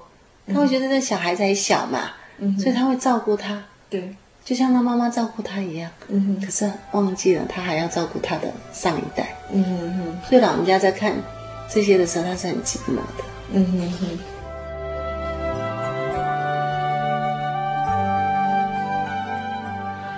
[0.47, 4.15] 他会觉得那小孩子还小嘛，嗯，所以他会照顾他，对，
[4.45, 11.15] 就像他妈妈照顾他一样，嗯哼，可是忘记了他还要照顾他的上一代，嗯哼哼，所以老人家在看
[11.69, 13.23] 这些的时候，他是很寂寞的，
[13.53, 14.19] 嗯哼哼。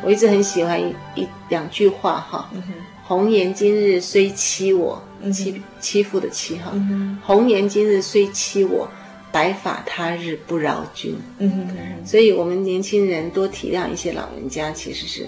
[0.03, 2.63] 我一直很喜欢一一两句话哈，嗯、
[3.03, 8.87] 红颜今日虽欺我，嗯、欺欺负的欺哈，嗯、红颜今日虽欺我，
[9.35, 11.13] 白发他日不饶君。
[11.39, 11.67] 嗯
[12.05, 15.27] 所以我们年轻人多体谅一些老人家，其实是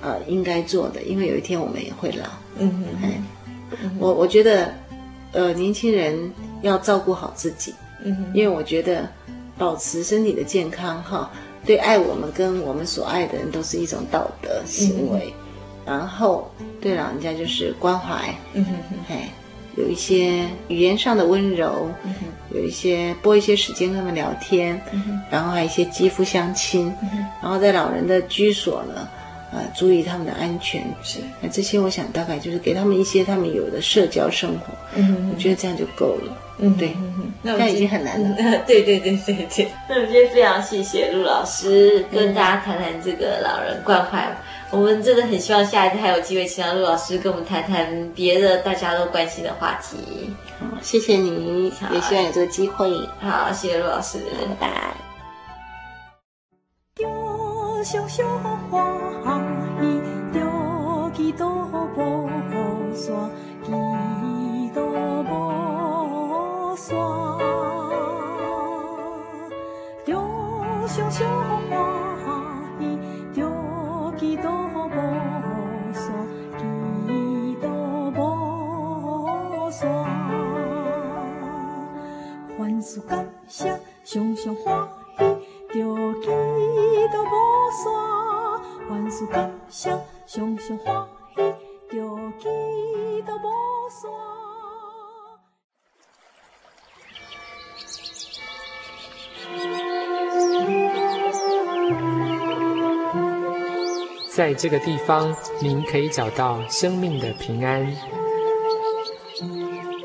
[0.00, 2.24] 呃应该做的，因为有一天我们也会老。
[2.58, 3.20] 嗯哎，
[3.98, 4.72] 我我觉得
[5.32, 6.32] 呃年轻人
[6.62, 9.06] 要照顾好自己，嗯哼，因为我觉得
[9.58, 11.30] 保持身体的健康哈。
[11.66, 15.34] 对爱我们跟我们所爱的人都是一种道德行为，
[15.84, 19.28] 嗯、然后对老人家就是关怀，嗯哼哼，哎，
[19.76, 29.08] 有一些语言上的温柔，嗯哼，有一些拨一些时间跟他们聊天，嗯哼，然后还有一些肌肤相亲，嗯哼，然后在老人的居所呢，
[29.52, 36.40] 呃，注意他们的安全，是，那这些我想大概就是给他们一些他们有的社交生活，嗯哼，我觉得这样就够了。
[36.58, 36.96] 嗯，对，
[37.42, 38.36] 那已经很难了。
[38.64, 39.68] 对对对对对。
[39.88, 44.32] 那我们今天非常谢谢陆老师跟大家谈谈这个老人关怀。
[44.70, 50.34] 嗯、我们真的很希望下一次还有机会请到陆老师跟我们谈谈别的大家都关心的话题。
[50.58, 52.90] 好，谢谢你，也希望有这个机会。
[53.20, 54.18] 好，谢谢陆老师，
[54.60, 54.94] 拜拜。
[57.84, 58.26] 熊熊
[58.70, 58.82] 花
[79.74, 80.04] 无沙。
[82.56, 85.22] 凡事感谢，熊熊花衣，
[85.72, 86.28] 着几
[87.10, 87.26] 多无
[87.82, 87.90] 沙。
[88.88, 89.90] 凡事感谢，
[90.26, 91.42] 熊熊花衣，
[91.90, 91.96] 着
[92.38, 92.48] 几
[93.22, 93.48] 多无
[93.90, 94.08] 沙。
[104.32, 107.86] 在这个地方，您可以找到生命的平安。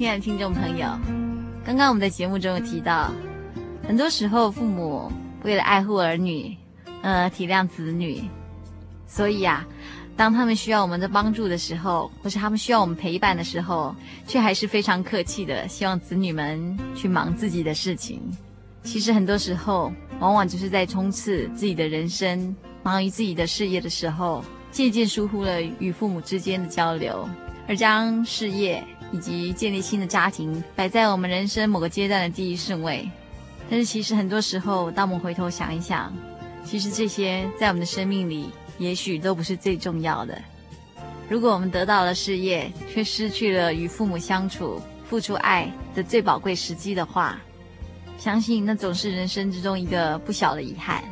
[0.00, 0.88] 亲爱的听众朋友，
[1.62, 3.12] 刚刚我们在节目中有提到，
[3.86, 6.56] 很多时候父母为了爱护儿女，
[7.02, 8.24] 呃，体谅子女，
[9.06, 9.62] 所以啊，
[10.16, 13.94] 当他们需要我们的帮助的时候，或是他们需要我们陪伴的时候，
[14.26, 18.22] 却还是非常客气的，希望子女们去忙自己的事情。
[18.82, 27.28] 其实很多时候，往往就是在冲刺自己的人生，忙于自己的事业的时候，渐渐疏忽了与父母之间的交流，
[27.68, 28.82] 而将事业。
[29.12, 33.08] 以及建立新的家庭摆在我们人生某个阶段的第一顺位。
[33.68, 36.12] 但是其实很多时候，当我们回头想一想，
[36.64, 40.36] 其实这些在我们的生命里，也许都不是最重要的。
[41.28, 47.40] 如果我们得到了事业，却失去了与父母相处、付出爱的最宝贵时机的话，
[48.18, 51.04] 相信那总是人生之中一个不小的遗憾。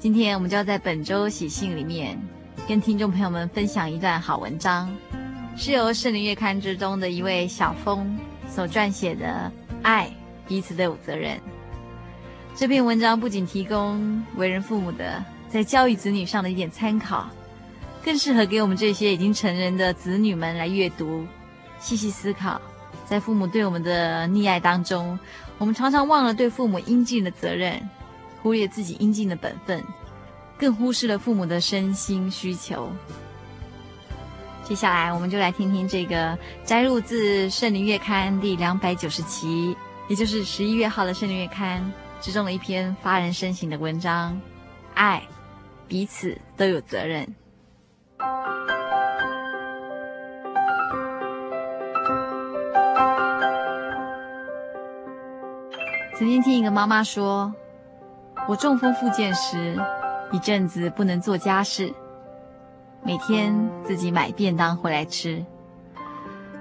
[0.00, 2.20] 今天我们就要在本周喜信里面，
[2.66, 4.90] 跟听众朋友们分享一段好文章，
[5.60, 9.52] 是由《圣灵月刊》之中的一位小峰所撰写的
[9.82, 10.06] 《爱》。
[10.48, 11.38] 彼此都有责任。
[12.56, 17.28] 这篇文章不仅提供为人父母的在教育子女上的一点参考，
[18.02, 21.26] 更适合给我们这些已经成人的子女们来阅读，
[21.78, 22.58] 细细思考。
[23.04, 25.16] 在父母对我们的溺爱当中，
[25.58, 27.78] 我们常常忘了对父母应尽的责任，
[28.42, 29.84] 忽略自己应尽的本分，
[30.56, 32.90] 更忽视了父母的身心需求。
[34.70, 39.76] 接下来，我们就来听听这个摘录自《圣灵月刊》第两百九十期。
[40.06, 41.82] 也就是十一月号的《圣灵月刊》
[42.24, 44.32] 之中的一篇发人深省的文章，
[44.94, 45.24] 《爱，
[45.88, 47.26] 彼此都有责任》。
[56.16, 57.52] 曾经听一个妈妈说，
[58.46, 59.76] 我中风复健时，
[60.30, 61.92] 一阵子不能做家事，
[63.02, 65.44] 每天自己买便当回来吃。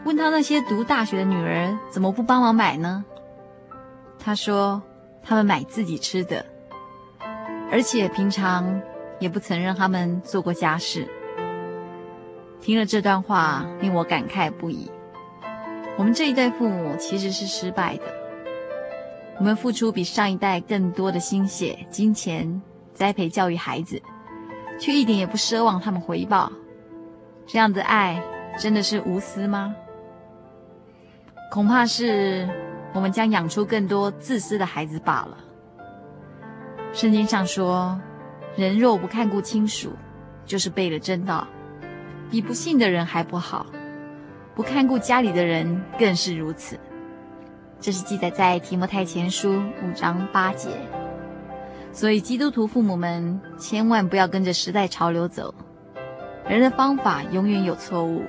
[0.05, 3.03] 问他那些读大学的女儿怎么不帮忙买呢？
[4.17, 4.81] 他说
[5.21, 6.45] ：“他们买自己吃的，
[7.71, 8.81] 而且平常
[9.19, 11.07] 也不曾让他们做过家事。”
[12.61, 14.89] 听了这段话，令我感慨不已。
[15.97, 18.03] 我们这一代父母其实是失败的，
[19.37, 22.61] 我们付出比上一代更多的心血、金钱，
[22.93, 24.01] 栽培教育孩子，
[24.79, 26.51] 却一点也不奢望他们回报。
[27.45, 28.23] 这样的爱
[28.57, 29.75] 真的是无私吗？
[31.51, 32.47] 恐怕是。
[32.91, 35.37] 我们将养出更多自私的孩子罢了。
[36.91, 38.01] 圣经上说
[38.57, 39.91] ：“人若不看顾亲属，
[40.43, 41.47] 就是背了真道，
[42.31, 43.67] 比不信的人还不好。
[44.55, 46.79] 不看顾家里的人更是如此。”
[47.79, 50.71] 这是记载在提摩太前书五章八节。
[51.99, 55.53] 所以，基督徒父母们千万不要跟着时代潮流走。
[56.47, 58.23] 人的方法永远有错误，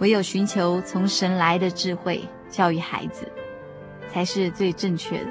[0.00, 2.20] 唯有寻求从神来的智慧
[2.50, 3.26] 教育孩子。
[4.12, 5.30] 才是最正确的。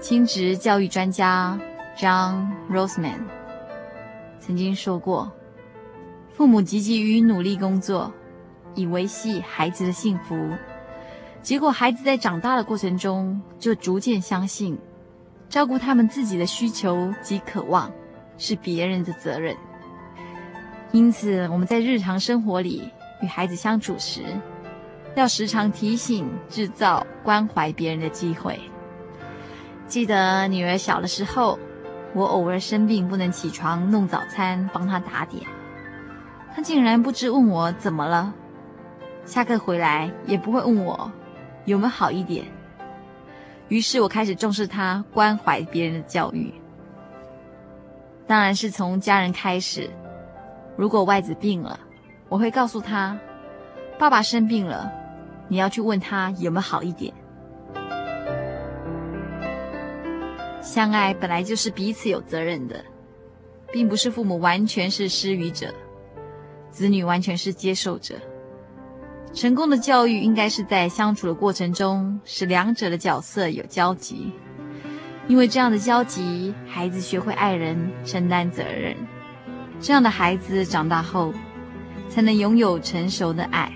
[0.00, 1.56] 亲职教育专家
[1.96, 3.20] John ROSMAN
[4.40, 5.30] 曾经说过
[6.34, 8.12] ：“父母积极于努力工作，
[8.74, 10.36] 以维系孩子的幸福，
[11.40, 14.76] 结果孩子在长大的过程中就逐渐相信，
[15.48, 17.90] 照顾他们自己的需求及渴望
[18.38, 19.56] 是别人的责任。
[20.92, 22.90] 因此，我们在日常生活里
[23.22, 24.22] 与孩子相处时，”
[25.16, 28.60] 要时常提醒、制造关怀别人的机会。
[29.86, 31.58] 记得女儿小的时候，
[32.12, 35.42] 我偶尔生病不能起床弄早餐，帮她打点，
[36.54, 38.34] 她竟然不知问我怎么了。
[39.24, 41.10] 下课回来也不会问我
[41.64, 42.44] 有没有好一点。
[43.68, 46.54] 于是我开始重视他关怀别人的教育，
[48.26, 49.90] 当然是从家人开始。
[50.76, 51.80] 如果外子病了，
[52.28, 53.18] 我会告诉他，
[53.98, 54.92] 爸爸生病了。
[55.48, 57.12] 你要去问他有没有好一点。
[60.60, 62.84] 相爱本来就是彼此有责任的，
[63.72, 65.72] 并不是父母完全是施予者，
[66.70, 68.16] 子女完全是接受者。
[69.36, 74.32] 成功的教育应该是在相处的过程中，使两者的角色有交集，
[75.28, 78.96] 因为这样的交集，孩子学会爱人、承担责任，
[79.78, 81.34] 这样的孩子长大后，
[82.08, 83.70] 才能拥有成熟的爱。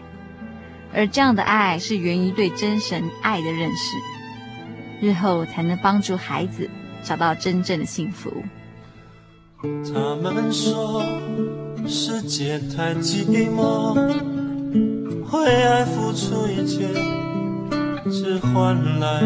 [0.95, 6.71] 而这样的爱是源于对真神爱的认识，日后才能帮助孩子
[7.05, 8.33] 找到真正的幸福。
[9.63, 11.05] 他们说
[11.87, 13.95] 世界太寂寞，
[15.33, 16.89] 为爱付出一切，
[18.11, 19.23] 只换来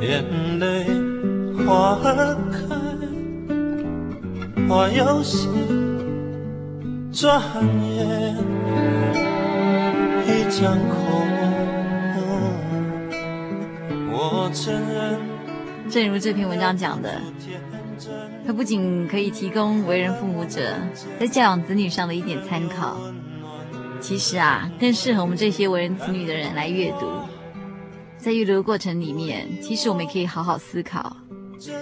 [0.00, 0.24] 眼
[0.58, 0.86] 泪
[1.66, 2.58] 花儿开，
[4.68, 5.48] 花有谢，
[7.12, 7.42] 转
[7.82, 8.34] 眼。
[15.90, 17.20] 正如这篇文章讲的，
[18.46, 20.60] 它不仅可以提供为人父母者
[21.20, 22.98] 在教养子女上的一点参考，
[24.04, 27.08] 其实啊，更适合我们这些为人子女的人来阅读。
[28.18, 31.16] 在阅读的过程里面，其实我们也可以好好思考。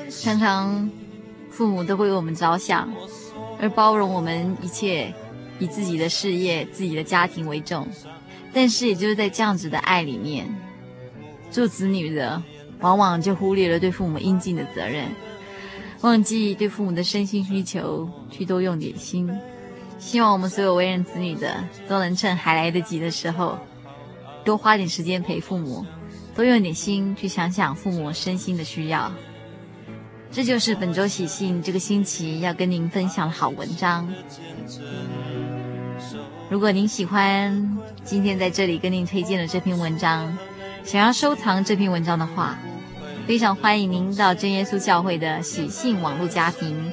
[0.08, 0.88] 常常
[1.50, 2.88] 父母都会为我们着想，
[3.60, 5.12] 而包容我们一切
[5.58, 7.88] 以自己的事业、自己的家庭为重。
[8.52, 10.46] 但是也就是在这样子的爱里面，
[11.50, 12.40] 做子女的
[12.78, 15.08] 往往就忽略了对父母应尽的责任，
[16.02, 19.28] 忘记对父母的身心需求去多用点心。
[20.02, 23.56] 希望我们所有为人子女的都能趁还来得及的时候，
[24.44, 25.86] 多花点时间陪父母，
[26.34, 29.10] 多用点心去想想父母身心的需要。
[30.30, 34.12] 这就是本周喜信这个星期要跟您分享的好文章。
[36.50, 40.36] 如果您喜欢今天在这里跟您推荐的这篇文章，
[40.84, 42.58] 想要收藏这篇文章的话，
[43.24, 46.92] 非常欢迎您到真耶稣教会的喜信网络家庭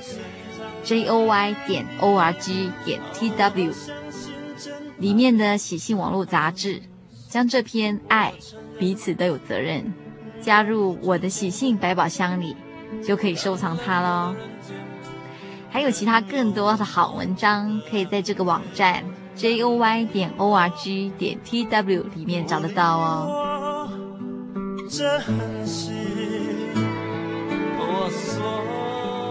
[0.83, 3.73] ，joy 点 org 点 tw
[4.97, 6.81] 里面的喜信网络杂志，
[7.27, 8.33] 将这篇爱
[8.77, 9.93] 彼此都有责任
[10.41, 12.55] 加入我的喜信百宝箱里。
[13.03, 14.33] 就可以收藏它喽。
[15.69, 19.03] 还有其他更多的好文章，可以在这个网站
[19.35, 23.87] j o y 点 o r g 点 t w 里面找得到哦。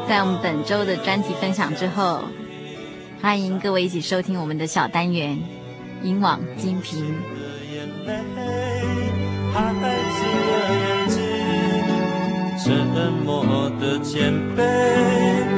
[0.09, 2.23] 在我们本周的专题分享之后，
[3.21, 5.39] 欢迎各位一起收听我们的小单元
[6.07, 7.05] 《引网精屏》。
[12.65, 12.75] 沉
[13.23, 14.65] 默的谦卑，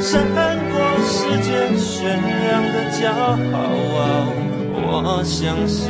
[0.00, 2.18] 胜过世界宣
[2.50, 3.08] 扬的骄
[3.54, 3.56] 傲。
[4.82, 5.88] 我相信，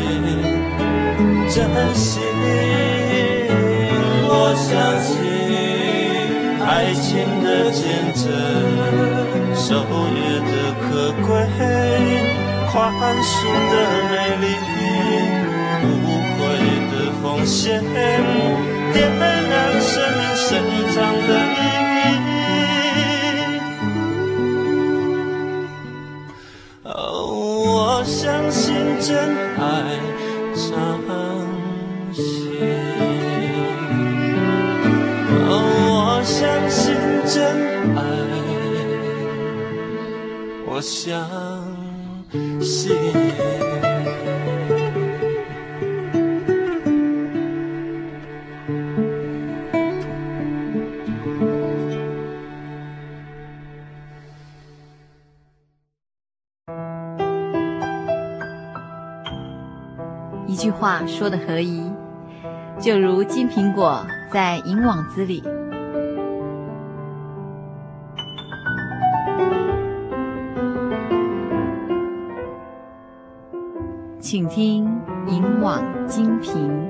[1.48, 2.22] 真心，
[4.28, 5.16] 我相信，
[6.70, 7.82] 爱情的见
[8.14, 8.30] 证，
[9.56, 9.74] 守
[10.14, 11.28] 约的可贵，
[12.70, 12.72] 宽
[13.20, 13.34] 恕
[13.70, 13.74] 的
[14.08, 14.44] 美丽，
[15.82, 15.84] 无
[16.36, 16.38] 悔
[16.92, 17.82] 的奉献，
[18.92, 19.20] 点燃
[19.80, 20.20] 生命。
[20.50, 20.50] 深
[20.92, 20.96] 藏
[21.28, 22.98] 的意义。
[26.82, 26.90] 哦，
[27.62, 29.08] 我相信真
[29.56, 29.62] 爱
[30.56, 30.66] 彰
[32.12, 32.79] 显。
[37.32, 37.46] 真
[37.94, 38.02] 爱，
[40.66, 41.24] 我相
[42.60, 42.90] 信。
[60.48, 61.92] 一句话说的合宜，
[62.80, 65.42] 就如金苹果在银网子里。
[74.30, 74.84] 请听
[75.26, 76.88] 银网精屏。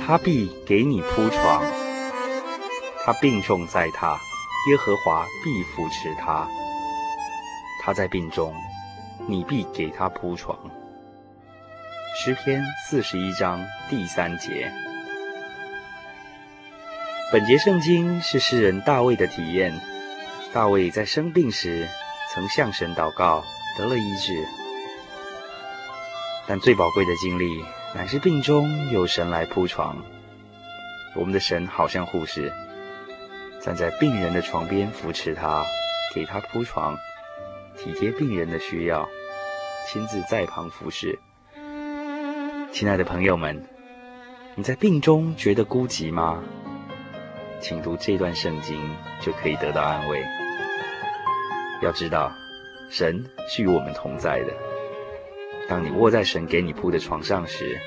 [0.00, 1.62] 他必给你铺床。
[3.04, 4.18] 他病重在他，
[4.70, 6.48] 耶和华必扶持他。
[7.82, 8.54] 他在病中，
[9.26, 10.58] 你必给他铺床。
[12.16, 14.72] 诗篇四十一章第三节。
[17.32, 19.72] 本节圣经是诗人大卫的体验。
[20.52, 21.88] 大卫在生病时，
[22.30, 23.42] 曾向神祷告，
[23.78, 24.46] 得了医治。
[26.46, 27.64] 但最宝贵的经历，
[27.94, 29.96] 乃是病中有神来铺床。
[31.14, 32.52] 我们的神好像护士。
[33.62, 35.64] 站在病人的床边扶持他，
[36.14, 36.94] 给他铺床，
[37.78, 39.08] 体贴病人的需要，
[39.90, 41.18] 亲自在旁服侍。
[42.74, 43.64] 亲爱的朋友们，
[44.54, 46.42] 你在病中觉得孤寂吗？
[47.62, 48.76] 请读这段圣经，
[49.20, 50.20] 就可以得到安慰。
[51.80, 52.32] 要知道，
[52.90, 54.52] 神是与我们同在的。
[55.68, 57.78] 当你卧在神给你铺的床上时，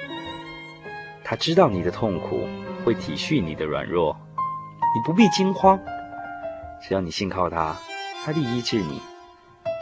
[1.25, 2.47] 他知道你的痛苦，
[2.85, 4.15] 会体恤你的软弱。
[4.95, 5.77] 你不必惊慌，
[6.81, 7.75] 只要你信靠他，
[8.23, 9.01] 他必医治你，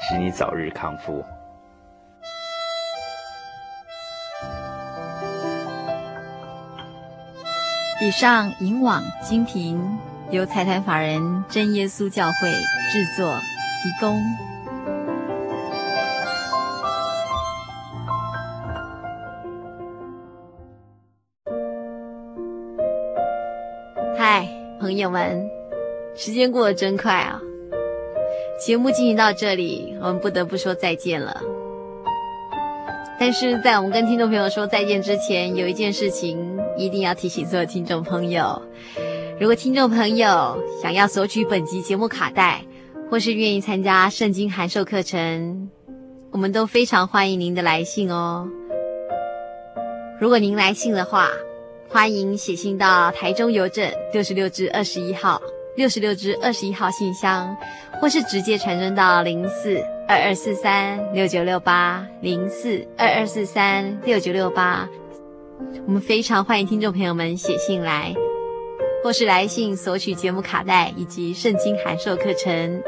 [0.10, 1.24] 使你早日康复。
[8.06, 9.98] 以上引网精屏
[10.30, 12.52] 由财团法人真耶稣教会
[12.92, 13.40] 制作
[13.82, 14.22] 提供。
[24.18, 24.46] 嗨。
[24.82, 25.50] 朋友们，
[26.14, 27.40] 时间过得真快啊！
[28.60, 31.42] 节目进行到这里，我们不得不说再见了。
[33.18, 38.62] 但是在我们跟听众朋友说再见之前，有一件事情一定要提醒所有听众朋友：
[39.40, 42.64] 如果听众朋友想要索取本集节目卡带，
[43.10, 45.70] 或是愿意参加圣经函授课程，
[46.32, 48.48] 我们都非常欢迎您的来信哦。
[50.20, 51.30] 如果您来信的话，
[51.90, 55.42] 欢迎写信到台中邮政六十六至二十一号
[55.76, 57.56] 六十六支二十一号信箱，
[58.02, 64.90] 或是直接传真到零四二二四三六九六八零四二二四三六九六八。
[65.86, 68.14] 我们非常欢迎听众朋友们写信来，
[69.04, 72.82] 或是来信索取节目卡带以及圣经函授课程。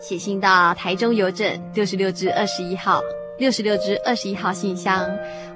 [0.00, 3.00] 写信到台中邮政六十六支二十一号
[3.36, 5.04] 六十六支二十一号信箱，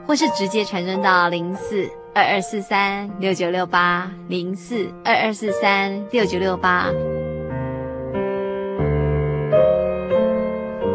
[0.06, 6.88] 或是直接传真到零四二二四三六九六八零四二二四三六九六八。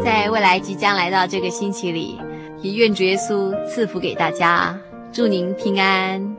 [0.04, 2.20] 在未来即将来到这个星期里，
[2.60, 4.78] 也愿主耶稣赐福给大家，
[5.12, 6.36] 祝您平安。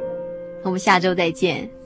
[0.63, 1.78] 我们下周再见。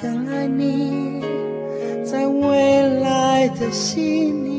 [0.00, 1.20] 更爱你。
[2.04, 4.52] 在未来的信念。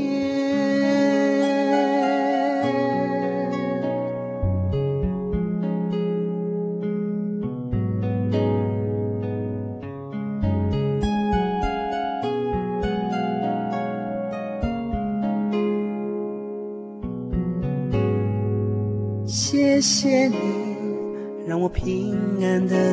[19.26, 20.36] 谢谢你，
[21.46, 22.93] 让我平安的